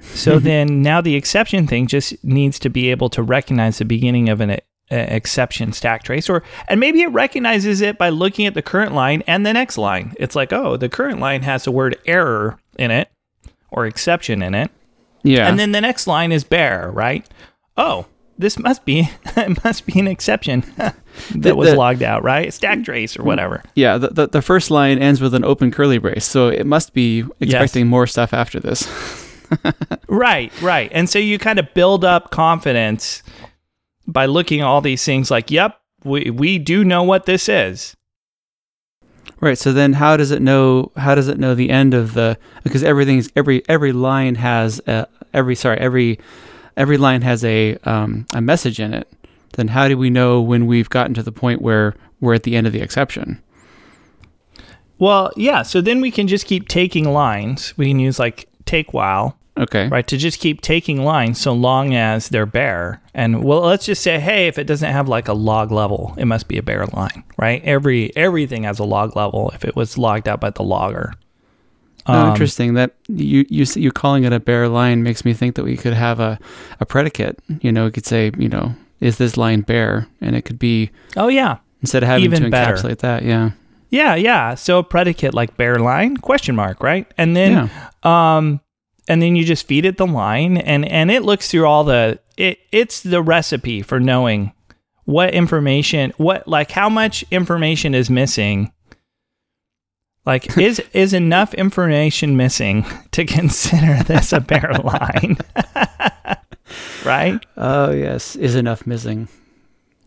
So 0.00 0.38
then 0.50 0.82
now 0.82 1.00
the 1.00 1.14
exception 1.14 1.66
thing 1.66 1.86
just 1.86 2.22
needs 2.22 2.58
to 2.58 2.68
be 2.68 2.90
able 2.90 3.08
to 3.10 3.22
recognize 3.22 3.78
the 3.78 3.84
beginning 3.86 4.28
of 4.28 4.40
an 4.42 4.50
uh, 4.50 4.56
exception 4.90 5.72
stack 5.72 6.02
trace 6.02 6.28
or 6.28 6.42
and 6.68 6.78
maybe 6.78 7.00
it 7.02 7.08
recognizes 7.08 7.80
it 7.80 7.96
by 7.96 8.08
looking 8.10 8.46
at 8.46 8.54
the 8.54 8.62
current 8.62 8.92
line 8.92 9.22
and 9.26 9.46
the 9.46 9.52
next 9.52 9.78
line. 9.78 10.14
It's 10.18 10.36
like, 10.36 10.52
"Oh, 10.52 10.76
the 10.76 10.88
current 10.88 11.18
line 11.18 11.42
has 11.42 11.64
the 11.64 11.72
word 11.72 11.96
error 12.06 12.58
in 12.78 12.90
it 12.90 13.08
or 13.70 13.86
exception 13.86 14.42
in 14.42 14.54
it." 14.54 14.70
Yeah, 15.22 15.48
And 15.48 15.58
then 15.58 15.72
the 15.72 15.80
next 15.80 16.06
line 16.06 16.30
is 16.30 16.44
bare, 16.44 16.88
right? 16.92 17.26
Oh, 17.76 18.06
this 18.38 18.58
must 18.58 18.84
be 18.84 19.08
it 19.36 19.64
must 19.64 19.86
be 19.86 19.98
an 20.00 20.06
exception 20.08 20.60
that 20.76 20.94
The- 21.34 21.54
was 21.56 21.70
the- 21.70 21.76
logged 21.76 22.02
out, 22.02 22.22
right? 22.22 22.52
Stack 22.52 22.84
trace 22.84 23.18
or 23.18 23.22
whatever. 23.24 23.62
Yeah, 23.74 23.98
the, 23.98 24.08
the 24.08 24.26
the 24.28 24.42
first 24.42 24.70
line 24.70 24.98
ends 24.98 25.20
with 25.20 25.34
an 25.34 25.44
open 25.44 25.70
curly 25.70 25.98
brace, 25.98 26.24
so 26.24 26.48
it 26.48 26.66
must 26.66 26.92
be 26.94 27.24
expecting 27.40 27.86
more 27.86 28.06
stuff 28.06 28.32
after 28.34 28.60
this. 28.60 28.86
Right, 30.08 30.50
right. 30.60 30.90
And 30.92 31.08
so 31.08 31.20
you 31.20 31.38
kind 31.38 31.60
of 31.60 31.72
build 31.72 32.04
up 32.04 32.30
confidence 32.32 33.22
by 34.06 34.26
looking 34.26 34.60
at 34.60 34.66
all 34.66 34.80
these 34.80 35.04
things 35.04 35.30
like, 35.30 35.52
yep, 35.52 35.78
we, 36.02 36.30
we 36.30 36.58
do 36.58 36.84
know 36.84 37.04
what 37.04 37.26
this 37.26 37.48
is. 37.48 37.96
Right. 39.40 39.56
So 39.56 39.72
then, 39.72 39.92
how 39.92 40.16
does 40.16 40.30
it 40.32 40.42
know? 40.42 40.90
How 40.96 41.14
does 41.14 41.28
it 41.28 41.38
know 41.38 41.54
the 41.54 41.70
end 41.70 41.92
of 41.94 42.14
the? 42.14 42.38
Because 42.64 42.82
everything's 42.82 43.30
every 43.36 43.62
every 43.68 43.92
line 43.92 44.34
has 44.36 44.80
a, 44.88 45.06
every 45.34 45.54
sorry 45.54 45.78
every 45.78 46.18
every 46.76 46.96
line 46.98 47.22
has 47.22 47.44
a 47.44 47.76
um, 47.84 48.26
a 48.34 48.40
message 48.40 48.80
in 48.80 48.92
it. 48.94 49.10
Then 49.54 49.68
how 49.68 49.88
do 49.88 49.96
we 49.96 50.10
know 50.10 50.40
when 50.40 50.66
we've 50.66 50.90
gotten 50.90 51.14
to 51.14 51.22
the 51.22 51.32
point 51.32 51.62
where 51.62 51.94
we're 52.20 52.34
at 52.34 52.42
the 52.42 52.56
end 52.56 52.66
of 52.66 52.72
the 52.72 52.80
exception? 52.82 53.40
Well, 54.98 55.32
yeah. 55.36 55.62
So 55.62 55.80
then 55.80 56.00
we 56.00 56.10
can 56.10 56.26
just 56.28 56.46
keep 56.46 56.68
taking 56.68 57.04
lines. 57.12 57.76
We 57.76 57.88
can 57.88 57.98
use 57.98 58.18
like 58.18 58.48
take 58.64 58.92
while, 58.94 59.38
Okay. 59.58 59.88
right? 59.88 60.06
To 60.08 60.16
just 60.16 60.40
keep 60.40 60.60
taking 60.62 61.04
lines 61.04 61.40
so 61.40 61.52
long 61.52 61.94
as 61.94 62.28
they're 62.30 62.46
bare. 62.46 63.02
And 63.14 63.44
well, 63.44 63.60
let's 63.60 63.86
just 63.86 64.02
say, 64.02 64.18
hey, 64.18 64.46
if 64.48 64.58
it 64.58 64.64
doesn't 64.64 64.90
have 64.92 65.08
like 65.08 65.28
a 65.28 65.34
log 65.34 65.70
level, 65.70 66.14
it 66.16 66.24
must 66.26 66.48
be 66.48 66.56
a 66.58 66.62
bare 66.62 66.86
line, 66.86 67.24
right? 67.38 67.62
Every 67.64 68.14
everything 68.16 68.64
has 68.64 68.78
a 68.78 68.84
log 68.84 69.16
level 69.16 69.50
if 69.54 69.64
it 69.64 69.76
was 69.76 69.98
logged 69.98 70.28
out 70.28 70.40
by 70.40 70.50
the 70.50 70.62
logger. 70.64 71.12
Oh, 72.08 72.14
Um, 72.14 72.30
interesting. 72.30 72.74
That 72.74 72.94
you 73.08 73.44
you 73.48 73.64
you 73.74 73.90
calling 73.92 74.24
it 74.24 74.32
a 74.32 74.40
bare 74.40 74.68
line 74.68 75.02
makes 75.02 75.24
me 75.24 75.32
think 75.32 75.54
that 75.56 75.64
we 75.64 75.76
could 75.76 75.94
have 75.94 76.20
a 76.20 76.38
a 76.80 76.86
predicate. 76.86 77.38
You 77.60 77.72
know, 77.72 77.84
we 77.86 77.90
could 77.90 78.06
say, 78.06 78.30
you 78.38 78.48
know, 78.48 78.74
is 79.00 79.18
this 79.18 79.36
line 79.36 79.62
bare? 79.62 80.06
And 80.20 80.36
it 80.36 80.42
could 80.42 80.58
be 80.58 80.90
Oh 81.16 81.28
yeah. 81.28 81.58
instead 81.82 82.02
of 82.02 82.08
having 82.08 82.24
Even 82.24 82.42
to 82.44 82.50
better. 82.50 82.74
encapsulate 82.74 82.98
that. 82.98 83.22
Yeah. 83.24 83.50
Yeah, 83.90 84.14
yeah. 84.16 84.54
So 84.56 84.78
a 84.78 84.82
predicate 84.84 85.32
like 85.34 85.56
bare 85.56 85.78
line 85.78 86.16
question 86.16 86.56
mark, 86.56 86.82
right? 86.82 87.06
And 87.18 87.36
then 87.36 87.70
yeah. 88.04 88.36
um 88.36 88.60
and 89.08 89.22
then 89.22 89.36
you 89.36 89.44
just 89.44 89.66
feed 89.66 89.84
it 89.84 89.96
the 89.96 90.06
line 90.06 90.56
and 90.58 90.84
and 90.84 91.10
it 91.10 91.22
looks 91.22 91.50
through 91.50 91.66
all 91.66 91.84
the 91.84 92.18
it 92.36 92.58
it's 92.72 93.00
the 93.02 93.22
recipe 93.22 93.82
for 93.82 93.98
knowing 94.00 94.52
what 95.04 95.32
information 95.34 96.12
what 96.16 96.46
like 96.48 96.70
how 96.72 96.88
much 96.88 97.24
information 97.30 97.94
is 97.94 98.10
missing 98.10 98.72
like 100.26 100.58
is 100.58 100.82
is 100.92 101.14
enough 101.14 101.54
information 101.54 102.36
missing 102.36 102.84
to 103.12 103.24
consider 103.38 104.02
this 104.02 104.32
a 104.32 104.40
bare 104.40 104.74
line? 104.84 105.38
Right? 107.04 107.40
Oh 107.56 107.92
yes. 107.92 108.34
Is 108.34 108.56
enough 108.56 108.84
missing? 108.84 109.28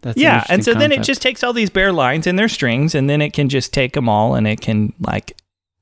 That's 0.01 0.17
an 0.17 0.21
yeah 0.21 0.43
and 0.49 0.63
so 0.63 0.71
interesting 0.71 0.79
then 0.79 0.91
it 0.91 1.05
just 1.05 1.21
takes 1.21 1.43
all 1.45 1.53
these 1.53 1.69
bare 1.69 1.93
lines 1.93 2.27
and 2.27 2.37
their 2.37 2.49
strings 2.49 2.93
and 2.93 3.09
then 3.09 3.21
it 3.21 3.31
can 3.31 3.47
just 3.47 3.73
take 3.73 3.93
them 3.93 4.09
all 4.09 4.35
and 4.35 4.45
it 4.45 4.59
can 4.59 4.93
like 4.99 5.37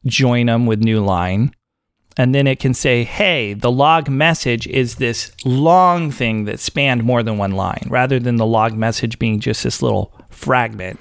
join 0.06 0.45
them 0.45 0.67
with 0.67 0.80
new 0.80 1.04
line. 1.04 1.52
And 2.17 2.36
then 2.36 2.45
it 2.45 2.60
can 2.60 2.76
say 2.76 3.04
hey 3.04 3.54
the 3.54 3.71
log 3.71 4.08
message 4.10 4.67
is 4.67 4.95
this 4.95 5.32
long 5.43 6.12
thing 6.12 6.45
that 6.45 6.60
spanned 6.60 7.04
more 7.04 7.23
than 7.23 7.39
one 7.39 7.54
line 7.54 7.88
rather 7.89 8.19
than 8.19 8.36
the 8.36 8.45
log 8.45 8.73
message 8.73 9.17
being 9.17 9.39
just 9.39 9.63
this 9.63 9.82
little 9.82 10.13
fragment 10.30 11.00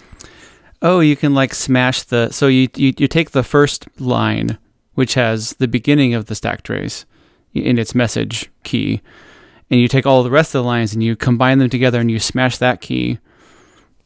Oh, 0.83 1.01
you 1.01 1.17
can 1.17 1.35
like 1.35 1.55
smash 1.55 2.03
the. 2.03 2.31
So 2.31 2.49
you, 2.49 2.69
you 2.77 2.93
you 2.99 3.09
take 3.09 3.31
the 3.31 3.43
first 3.43 3.87
line, 4.01 4.59
which 4.95 5.15
has 5.15 5.51
the 5.55 5.69
beginning 5.69 6.15
of 6.15 6.27
the 6.27 6.35
stack 6.35 6.63
trace 6.63 7.05
in 7.55 7.79
its 7.79 7.95
message 7.95 8.51
key, 8.65 9.01
and 9.71 9.81
you 9.81 9.89
take 9.89 10.07
all 10.07 10.23
the 10.23 10.31
rest 10.31 10.55
of 10.55 10.63
the 10.63 10.67
lines 10.67 10.93
and 10.93 11.03
you 11.03 11.17
combine 11.17 11.59
them 11.59 11.71
together 11.71 12.01
and 12.01 12.11
you 12.11 12.19
smash 12.19 12.59
that 12.59 12.81
key. 12.81 13.19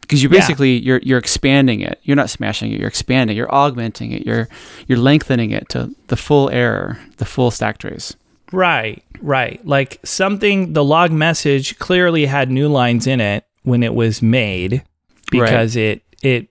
Because 0.03 0.23
you 0.23 0.29
Yeah. 0.29 0.39
basically 0.41 0.79
you're 0.79 1.01
you're 1.03 1.19
expanding 1.19 1.81
it. 1.81 1.99
You're 2.03 2.17
not 2.17 2.31
smashing 2.31 2.73
it. 2.73 2.79
You're 2.79 2.89
expanding. 2.89 3.37
You're 3.37 3.53
augmenting 3.55 4.13
it. 4.13 4.25
You're 4.27 4.49
you're 4.87 4.99
lengthening 4.99 5.51
it 5.53 5.69
to 5.71 5.95
the 6.09 6.17
full 6.17 6.51
error, 6.51 6.99
the 7.19 7.25
full 7.25 7.51
stack 7.51 7.79
trace. 7.79 8.15
right 8.53 9.05
right 9.23 9.65
like 9.65 10.01
something 10.03 10.73
the 10.73 10.83
log 10.83 11.13
message 11.13 11.79
clearly 11.79 12.27
had 12.27 12.51
new 12.51 12.69
lines 12.69 13.07
in 13.07 13.21
it 13.21 13.45
when 13.63 13.83
it 13.85 13.95
was 13.95 14.23
made 14.23 14.83
because 15.31 15.77
it 15.77 16.03
it 16.23 16.49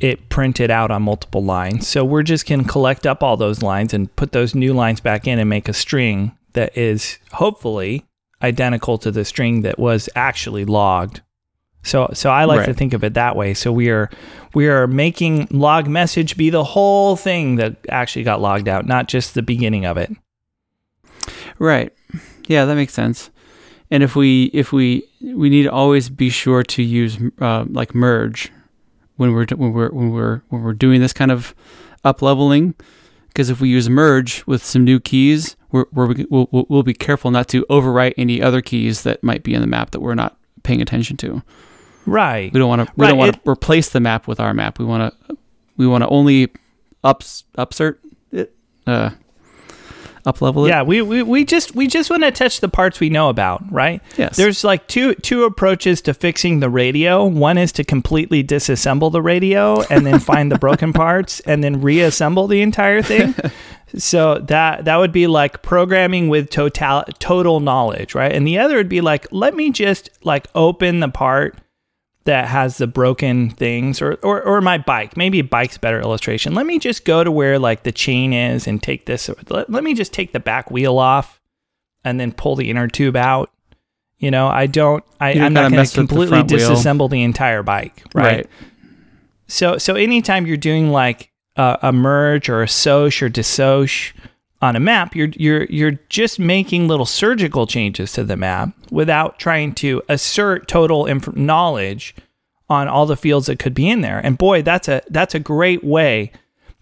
it 0.00 0.28
printed 0.28 0.70
out 0.70 0.90
on 0.90 1.02
multiple 1.02 1.42
lines. 1.42 1.88
So 1.88 2.04
we're 2.04 2.22
just 2.22 2.46
going 2.46 2.64
to 2.64 2.68
collect 2.68 3.06
up 3.06 3.22
all 3.22 3.36
those 3.36 3.62
lines 3.62 3.94
and 3.94 4.14
put 4.16 4.32
those 4.32 4.54
new 4.54 4.74
lines 4.74 5.00
back 5.00 5.26
in 5.26 5.38
and 5.38 5.48
make 5.48 5.68
a 5.68 5.72
string 5.72 6.36
that 6.52 6.76
is 6.76 7.18
hopefully 7.32 8.04
identical 8.42 8.98
to 8.98 9.10
the 9.10 9.24
string 9.24 9.62
that 9.62 9.78
was 9.78 10.08
actually 10.14 10.64
logged. 10.64 11.22
So 11.82 12.10
so 12.12 12.30
I 12.30 12.46
like 12.46 12.66
to 12.66 12.74
think 12.74 12.94
of 12.94 13.04
it 13.04 13.14
that 13.14 13.36
way. 13.36 13.54
So 13.54 13.70
we 13.70 13.90
are 13.90 14.10
we 14.54 14.68
are 14.68 14.88
making 14.88 15.46
log 15.52 15.86
message 15.86 16.36
be 16.36 16.50
the 16.50 16.64
whole 16.64 17.14
thing 17.14 17.56
that 17.56 17.76
actually 17.88 18.24
got 18.24 18.40
logged 18.40 18.68
out, 18.68 18.86
not 18.86 19.06
just 19.06 19.34
the 19.34 19.42
beginning 19.42 19.86
of 19.86 19.96
it. 19.96 20.10
Right. 21.60 21.92
Yeah, 22.48 22.64
that 22.64 22.74
makes 22.74 22.92
sense. 22.92 23.30
And 23.90 24.02
if 24.02 24.16
we 24.16 24.46
if 24.46 24.72
we 24.72 25.08
we 25.22 25.48
need 25.48 25.62
to 25.62 25.72
always 25.72 26.08
be 26.08 26.28
sure 26.28 26.64
to 26.64 26.82
use 26.82 27.18
uh, 27.40 27.64
like 27.68 27.94
merge 27.94 28.50
when 29.16 29.32
we're 29.32 29.46
when 29.54 29.72
we're 29.72 29.90
when 29.90 30.10
we're 30.10 30.42
when 30.48 30.62
we're 30.62 30.72
doing 30.72 31.00
this 31.00 31.12
kind 31.12 31.30
of 31.30 31.54
up 32.04 32.22
leveling 32.22 32.74
because 33.28 33.50
if 33.50 33.60
we 33.60 33.68
use 33.68 33.90
merge 33.90 34.46
with 34.46 34.64
some 34.64 34.82
new 34.82 34.98
keys, 34.98 35.56
we're, 35.70 35.84
we're 35.92 36.14
we'll, 36.30 36.48
we'll 36.50 36.66
we'll 36.70 36.82
be 36.82 36.94
careful 36.94 37.30
not 37.30 37.48
to 37.48 37.66
overwrite 37.68 38.14
any 38.16 38.40
other 38.40 38.62
keys 38.62 39.02
that 39.02 39.22
might 39.22 39.42
be 39.42 39.52
in 39.52 39.60
the 39.60 39.66
map 39.66 39.90
that 39.90 40.00
we're 40.00 40.14
not 40.14 40.38
paying 40.62 40.80
attention 40.80 41.18
to. 41.18 41.42
Right. 42.06 42.50
We 42.50 42.58
don't 42.58 42.68
want 42.68 42.86
to 42.86 42.92
we 42.96 43.02
Right, 43.02 43.10
don't 43.10 43.18
want 43.18 43.44
to 43.44 43.50
replace 43.50 43.90
the 43.90 44.00
map 44.00 44.26
with 44.26 44.40
our 44.40 44.54
map. 44.54 44.78
We 44.78 44.86
want 44.86 45.12
to 45.28 45.36
we 45.76 45.86
want 45.86 46.02
to 46.02 46.08
only 46.08 46.50
ups 47.04 47.44
upsert 47.58 47.98
it 48.32 48.54
uh 48.86 49.10
up 50.26 50.42
level 50.42 50.66
it. 50.66 50.70
Yeah, 50.70 50.82
we, 50.82 51.00
we, 51.00 51.22
we 51.22 51.44
just 51.44 51.74
we 51.74 51.86
just 51.86 52.10
want 52.10 52.24
to 52.24 52.30
touch 52.30 52.60
the 52.60 52.68
parts 52.68 53.00
we 53.00 53.08
know 53.08 53.28
about, 53.28 53.62
right? 53.72 54.02
Yes. 54.16 54.36
There's 54.36 54.64
like 54.64 54.86
two 54.88 55.14
two 55.14 55.44
approaches 55.44 56.02
to 56.02 56.14
fixing 56.14 56.60
the 56.60 56.68
radio. 56.68 57.24
One 57.24 57.56
is 57.56 57.72
to 57.72 57.84
completely 57.84 58.42
disassemble 58.42 59.12
the 59.12 59.22
radio 59.22 59.82
and 59.84 60.04
then 60.04 60.18
find 60.18 60.50
the 60.50 60.58
broken 60.58 60.92
parts 60.94 61.40
and 61.40 61.62
then 61.62 61.80
reassemble 61.80 62.48
the 62.48 62.60
entire 62.60 63.02
thing. 63.02 63.34
so 63.96 64.38
that 64.40 64.84
that 64.84 64.96
would 64.96 65.12
be 65.12 65.26
like 65.26 65.62
programming 65.62 66.28
with 66.28 66.50
total 66.50 67.04
total 67.18 67.60
knowledge, 67.60 68.14
right? 68.14 68.32
And 68.32 68.46
the 68.46 68.58
other 68.58 68.76
would 68.76 68.88
be 68.88 69.00
like 69.00 69.26
let 69.30 69.54
me 69.54 69.70
just 69.70 70.10
like 70.24 70.48
open 70.54 71.00
the 71.00 71.08
part 71.08 71.56
that 72.26 72.48
has 72.48 72.78
the 72.78 72.86
broken 72.86 73.50
things 73.50 74.02
or, 74.02 74.14
or 74.22 74.42
or 74.42 74.60
my 74.60 74.76
bike 74.76 75.16
maybe 75.16 75.42
bike's 75.42 75.78
better 75.78 76.00
illustration 76.00 76.54
let 76.54 76.66
me 76.66 76.78
just 76.78 77.04
go 77.04 77.24
to 77.24 77.30
where 77.30 77.58
like 77.58 77.84
the 77.84 77.92
chain 77.92 78.32
is 78.32 78.66
and 78.66 78.82
take 78.82 79.06
this 79.06 79.30
let, 79.48 79.70
let 79.70 79.82
me 79.82 79.94
just 79.94 80.12
take 80.12 80.32
the 80.32 80.40
back 80.40 80.70
wheel 80.70 80.98
off 80.98 81.40
and 82.04 82.20
then 82.20 82.32
pull 82.32 82.56
the 82.56 82.68
inner 82.68 82.88
tube 82.88 83.16
out 83.16 83.50
you 84.18 84.30
know 84.30 84.48
i 84.48 84.66
don't 84.66 85.04
i 85.20 85.32
i'm 85.32 85.52
not 85.52 85.70
going 85.70 85.84
to 85.84 85.90
the 85.90 85.96
completely 85.96 86.38
wheel. 86.38 86.44
disassemble 86.44 87.08
the 87.08 87.22
entire 87.22 87.62
bike 87.62 88.02
right, 88.12 88.36
right. 88.36 88.46
so 89.46 89.78
so 89.78 89.94
anytime 89.94 90.46
you're 90.46 90.56
doing 90.56 90.90
like 90.90 91.30
a, 91.56 91.78
a 91.82 91.92
merge 91.92 92.48
or 92.48 92.64
assoc 92.64 93.22
or 93.22 93.30
dissoc 93.30 94.12
on 94.62 94.74
a 94.76 94.80
map, 94.80 95.14
you're 95.14 95.28
you're 95.36 95.64
you're 95.64 95.98
just 96.08 96.38
making 96.38 96.88
little 96.88 97.06
surgical 97.06 97.66
changes 97.66 98.12
to 98.12 98.24
the 98.24 98.36
map 98.36 98.70
without 98.90 99.38
trying 99.38 99.74
to 99.76 100.02
assert 100.08 100.66
total 100.68 101.06
inf- 101.06 101.34
knowledge 101.36 102.14
on 102.68 102.88
all 102.88 103.06
the 103.06 103.16
fields 103.16 103.46
that 103.46 103.58
could 103.58 103.74
be 103.74 103.88
in 103.88 104.00
there. 104.00 104.18
And 104.18 104.38
boy, 104.38 104.62
that's 104.62 104.88
a 104.88 105.02
that's 105.10 105.34
a 105.34 105.38
great 105.40 105.84
way 105.84 106.32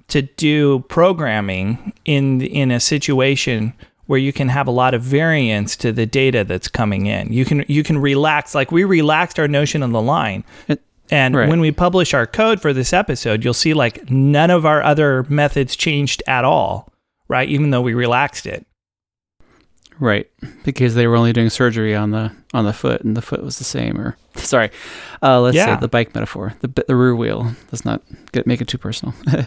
to 0.08 0.22
do 0.22 0.80
programming 0.88 1.92
in 2.04 2.40
in 2.42 2.70
a 2.70 2.78
situation 2.80 3.72
where 4.06 4.18
you 4.18 4.32
can 4.32 4.50
have 4.50 4.66
a 4.66 4.70
lot 4.70 4.92
of 4.94 5.00
variance 5.02 5.76
to 5.76 5.90
the 5.90 6.04
data 6.06 6.44
that's 6.44 6.68
coming 6.68 7.06
in. 7.06 7.32
You 7.32 7.44
can 7.44 7.64
you 7.68 7.82
can 7.82 7.98
relax 7.98 8.54
like 8.54 8.70
we 8.70 8.84
relaxed 8.84 9.38
our 9.38 9.48
notion 9.48 9.82
of 9.82 9.90
the 9.92 10.02
line. 10.02 10.44
And 11.10 11.34
Right. 11.36 11.48
when 11.48 11.60
we 11.60 11.70
publish 11.70 12.14
our 12.14 12.26
code 12.26 12.62
for 12.62 12.72
this 12.72 12.92
episode, 12.92 13.44
you'll 13.44 13.52
see 13.54 13.74
like 13.74 14.10
none 14.10 14.50
of 14.50 14.64
our 14.64 14.82
other 14.82 15.24
methods 15.28 15.76
changed 15.76 16.22
at 16.26 16.44
all, 16.46 16.88
right? 17.28 17.48
Even 17.48 17.70
though 17.70 17.82
we 17.82 17.94
relaxed 17.94 18.46
it. 18.46 18.66
Right, 20.00 20.28
because 20.64 20.96
they 20.96 21.06
were 21.06 21.14
only 21.14 21.32
doing 21.32 21.50
surgery 21.50 21.94
on 21.94 22.10
the 22.10 22.32
on 22.52 22.64
the 22.64 22.72
foot, 22.72 23.02
and 23.02 23.16
the 23.16 23.22
foot 23.22 23.44
was 23.44 23.58
the 23.58 23.64
same. 23.64 23.96
Or 24.00 24.16
sorry, 24.34 24.70
uh, 25.22 25.40
let's 25.40 25.56
Yeah. 25.56 25.76
say 25.76 25.80
the 25.80 25.86
bike 25.88 26.14
metaphor, 26.16 26.52
the 26.62 26.84
the 26.88 26.96
rear 26.96 27.14
wheel. 27.14 27.52
Let's 27.70 27.84
not 27.84 28.02
get 28.32 28.44
make 28.46 28.60
it 28.60 28.68
too 28.68 28.78
personal. 28.78 29.14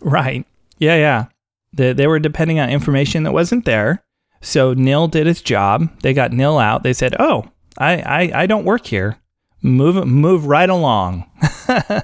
Right. 0.00 0.46
Yeah, 0.78 0.94
yeah. 0.94 1.24
They, 1.72 1.92
they 1.92 2.06
were 2.06 2.20
depending 2.20 2.60
on 2.60 2.70
information 2.70 3.24
that 3.24 3.32
wasn't 3.32 3.64
there. 3.64 4.04
So 4.40 4.72
Nil 4.72 5.08
did 5.08 5.26
his 5.26 5.42
job. 5.42 5.90
They 6.02 6.14
got 6.14 6.32
Nil 6.32 6.56
out. 6.56 6.84
They 6.84 6.92
said, 6.92 7.16
"Oh, 7.18 7.44
I 7.76 7.94
I, 8.00 8.42
I 8.42 8.46
don't 8.46 8.64
work 8.64 8.86
here. 8.86 9.18
Move 9.60 10.06
move 10.06 10.46
right 10.46 10.70
along." 10.70 11.24
yeah. 11.68 12.02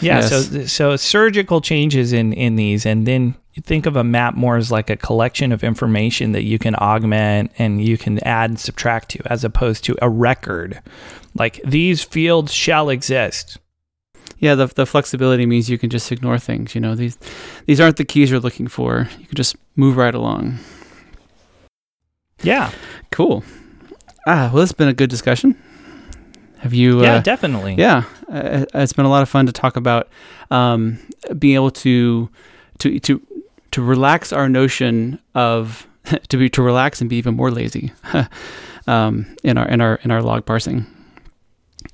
Yes. 0.00 0.28
So 0.30 0.66
so 0.66 0.96
surgical 0.96 1.60
changes 1.60 2.12
in 2.12 2.32
in 2.34 2.56
these, 2.56 2.84
and 2.86 3.06
then 3.06 3.34
think 3.64 3.86
of 3.86 3.96
a 3.96 4.04
map 4.04 4.34
more 4.34 4.56
as 4.56 4.70
like 4.70 4.90
a 4.90 4.96
collection 4.96 5.52
of 5.52 5.64
information 5.64 6.32
that 6.32 6.42
you 6.42 6.58
can 6.58 6.74
augment 6.76 7.52
and 7.58 7.84
you 7.84 7.98
can 7.98 8.18
add 8.20 8.50
and 8.50 8.58
subtract 8.58 9.10
to, 9.10 9.32
as 9.32 9.44
opposed 9.44 9.84
to 9.84 9.96
a 10.00 10.08
record. 10.08 10.80
Like 11.34 11.60
these 11.64 12.02
fields 12.02 12.52
shall 12.52 12.88
exist. 12.88 13.58
Yeah, 14.38 14.54
the 14.54 14.66
the 14.66 14.86
flexibility 14.86 15.44
means 15.44 15.68
you 15.68 15.78
can 15.78 15.90
just 15.90 16.10
ignore 16.10 16.38
things. 16.38 16.74
You 16.74 16.80
know, 16.80 16.94
these 16.94 17.18
these 17.66 17.80
aren't 17.80 17.96
the 17.96 18.04
keys 18.04 18.30
you're 18.30 18.40
looking 18.40 18.68
for. 18.68 19.08
You 19.18 19.26
can 19.26 19.36
just 19.36 19.56
move 19.76 19.96
right 19.96 20.14
along. 20.14 20.58
Yeah. 22.42 22.70
Cool. 23.10 23.44
Ah, 24.26 24.50
well, 24.52 24.62
it's 24.62 24.72
been 24.72 24.88
a 24.88 24.94
good 24.94 25.10
discussion. 25.10 25.56
Have 26.60 26.74
you? 26.74 27.02
Yeah, 27.02 27.14
uh, 27.14 27.20
definitely. 27.22 27.74
Yeah, 27.76 28.04
uh, 28.30 28.66
it's 28.74 28.92
been 28.92 29.06
a 29.06 29.10
lot 29.10 29.22
of 29.22 29.28
fun 29.28 29.46
to 29.46 29.52
talk 29.52 29.76
about 29.76 30.08
um, 30.50 30.98
being 31.38 31.54
able 31.54 31.70
to 31.70 32.28
to 32.80 32.98
to 33.00 33.22
to 33.72 33.82
relax 33.82 34.32
our 34.32 34.48
notion 34.48 35.18
of 35.34 35.86
to 36.28 36.36
be 36.36 36.48
to 36.50 36.62
relax 36.62 37.00
and 37.00 37.08
be 37.10 37.16
even 37.16 37.34
more 37.36 37.50
lazy 37.50 37.92
um, 38.86 39.26
in 39.44 39.58
our 39.58 39.68
in 39.68 39.80
our 39.80 39.96
in 40.04 40.10
our 40.10 40.22
log 40.22 40.46
parsing. 40.46 40.86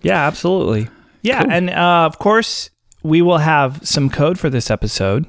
Yeah, 0.02 0.26
absolutely. 0.26 0.88
Yeah, 1.22 1.42
Cool. 1.42 1.52
and 1.52 1.70
uh, 1.70 2.04
of 2.06 2.18
course 2.18 2.70
we 3.02 3.22
will 3.22 3.38
have 3.38 3.80
some 3.86 4.10
code 4.10 4.38
for 4.38 4.50
this 4.50 4.70
episode 4.70 5.26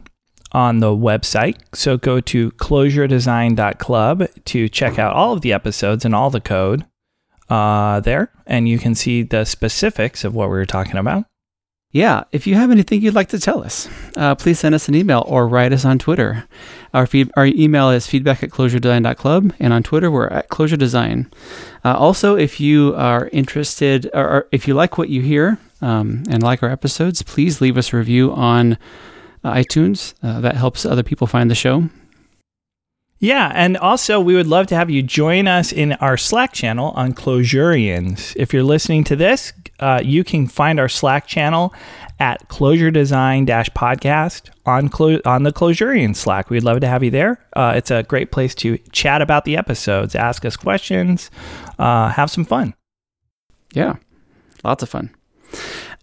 on 0.52 0.80
the 0.80 0.88
website. 0.96 1.58
So 1.74 1.98
go 1.98 2.20
to 2.22 2.52
clojuredesign.club 2.52 4.28
to 4.46 4.70
check 4.70 4.98
out 5.00 5.14
all 5.14 5.34
of 5.34 5.42
the 5.42 5.54
episodes 5.54 6.06
and 6.06 6.16
all 6.16 6.30
the 6.30 6.42
code 6.42 6.86
uh, 7.50 8.00
there, 8.02 8.32
and 8.46 8.68
you 8.68 8.80
can 8.80 8.96
see 8.96 9.24
the 9.24 9.46
specifics 9.46 10.24
of 10.24 10.34
what 10.34 10.50
we 10.50 10.56
were 10.56 10.66
talking 10.66 10.98
about. 10.98 11.26
Yeah, 11.92 12.26
if 12.34 12.46
you 12.46 12.56
have 12.56 12.70
anything 12.70 13.02
you'd 13.02 13.16
like 13.16 13.30
to 13.30 13.40
tell 13.40 13.64
us, 13.64 13.88
uh, 14.18 14.36
please 14.36 14.60
send 14.60 14.76
us 14.76 14.90
an 14.90 14.96
email 14.96 15.24
or 15.26 15.48
write 15.48 15.72
us 15.72 15.86
on 15.86 15.98
Twitter. 15.98 16.46
Our 16.94 17.08
feed, 17.08 17.32
our 17.38 17.46
email 17.46 17.90
is 17.92 18.06
feedback 18.06 18.44
at 18.44 18.50
clojuredesign.club, 18.50 19.54
and 19.58 19.72
on 19.72 19.84
Twitter 19.84 20.12
we're 20.12 20.28
at 20.28 20.50
clojuredesign. 20.50 21.32
Uh, 21.86 21.96
also, 21.96 22.36
if 22.36 22.60
you 22.60 22.94
are 22.96 23.30
interested 23.32 24.10
or, 24.14 24.30
or 24.30 24.48
if 24.52 24.68
you 24.68 24.74
like 24.74 24.98
what 24.98 25.08
you 25.08 25.22
hear 25.22 25.60
um, 25.82 26.24
and 26.30 26.44
like 26.44 26.62
our 26.62 26.70
episodes, 26.70 27.22
please 27.22 27.62
leave 27.62 27.78
us 27.78 27.94
a 27.94 27.98
review 27.98 28.34
on 28.34 28.74
uh, 29.46 29.54
iTunes. 29.54 30.14
Uh, 30.22 30.42
that 30.42 30.56
helps 30.56 30.86
other 30.86 31.04
people 31.04 31.26
find 31.26 31.50
the 31.50 31.56
show. 31.56 31.90
Yeah, 33.20 33.52
and 33.56 33.78
also 33.78 34.20
we 34.20 34.36
would 34.36 34.46
love 34.46 34.68
to 34.68 34.76
have 34.76 34.92
you 34.92 35.02
join 35.02 35.48
us 35.48 35.72
in 35.72 35.94
our 35.94 36.18
Slack 36.18 36.54
channel 36.54 36.92
on 36.92 37.14
Clojurians. 37.14 38.36
If 38.36 38.54
you're 38.54 38.62
listening 38.62 39.04
to 39.06 39.16
this, 39.16 39.54
uh, 39.80 40.02
you 40.04 40.24
can 40.24 40.48
find 40.48 40.80
our 40.80 40.90
Slack 40.90 41.28
channel 41.28 41.74
at 42.20 42.48
Clojure 42.50 42.92
Design 42.92 43.46
Podcast 43.46 44.50
on 44.66 44.90
Clo- 44.90 45.22
on 45.26 45.44
the 45.44 45.52
Clojurian 45.52 46.16
Slack. 46.16 46.50
We'd 46.50 46.64
love 46.64 46.82
to 46.82 46.88
have 46.88 47.04
you 47.04 47.12
there. 47.12 47.46
Uh, 47.54 47.74
it's 47.76 47.92
a 47.92 48.04
great 48.04 48.32
place 48.32 48.56
to 48.56 48.78
chat 48.92 49.22
about 49.22 49.46
the 49.46 49.58
episodes, 49.58 50.16
ask 50.16 50.46
us 50.46 50.58
questions, 50.58 51.30
uh, 51.78 52.10
have 52.10 52.32
some 52.32 52.46
fun. 52.46 52.74
Yeah, 53.74 53.98
lots 54.64 54.84
of 54.84 54.90
fun. 54.90 55.14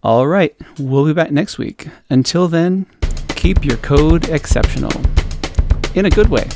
All 0.03 0.27
right, 0.27 0.55
we'll 0.79 1.05
be 1.05 1.13
back 1.13 1.31
next 1.31 1.57
week. 1.57 1.87
Until 2.09 2.47
then, 2.47 2.85
keep 3.29 3.65
your 3.65 3.77
code 3.77 4.29
exceptional 4.29 4.91
in 5.95 6.05
a 6.05 6.09
good 6.09 6.29
way. 6.29 6.47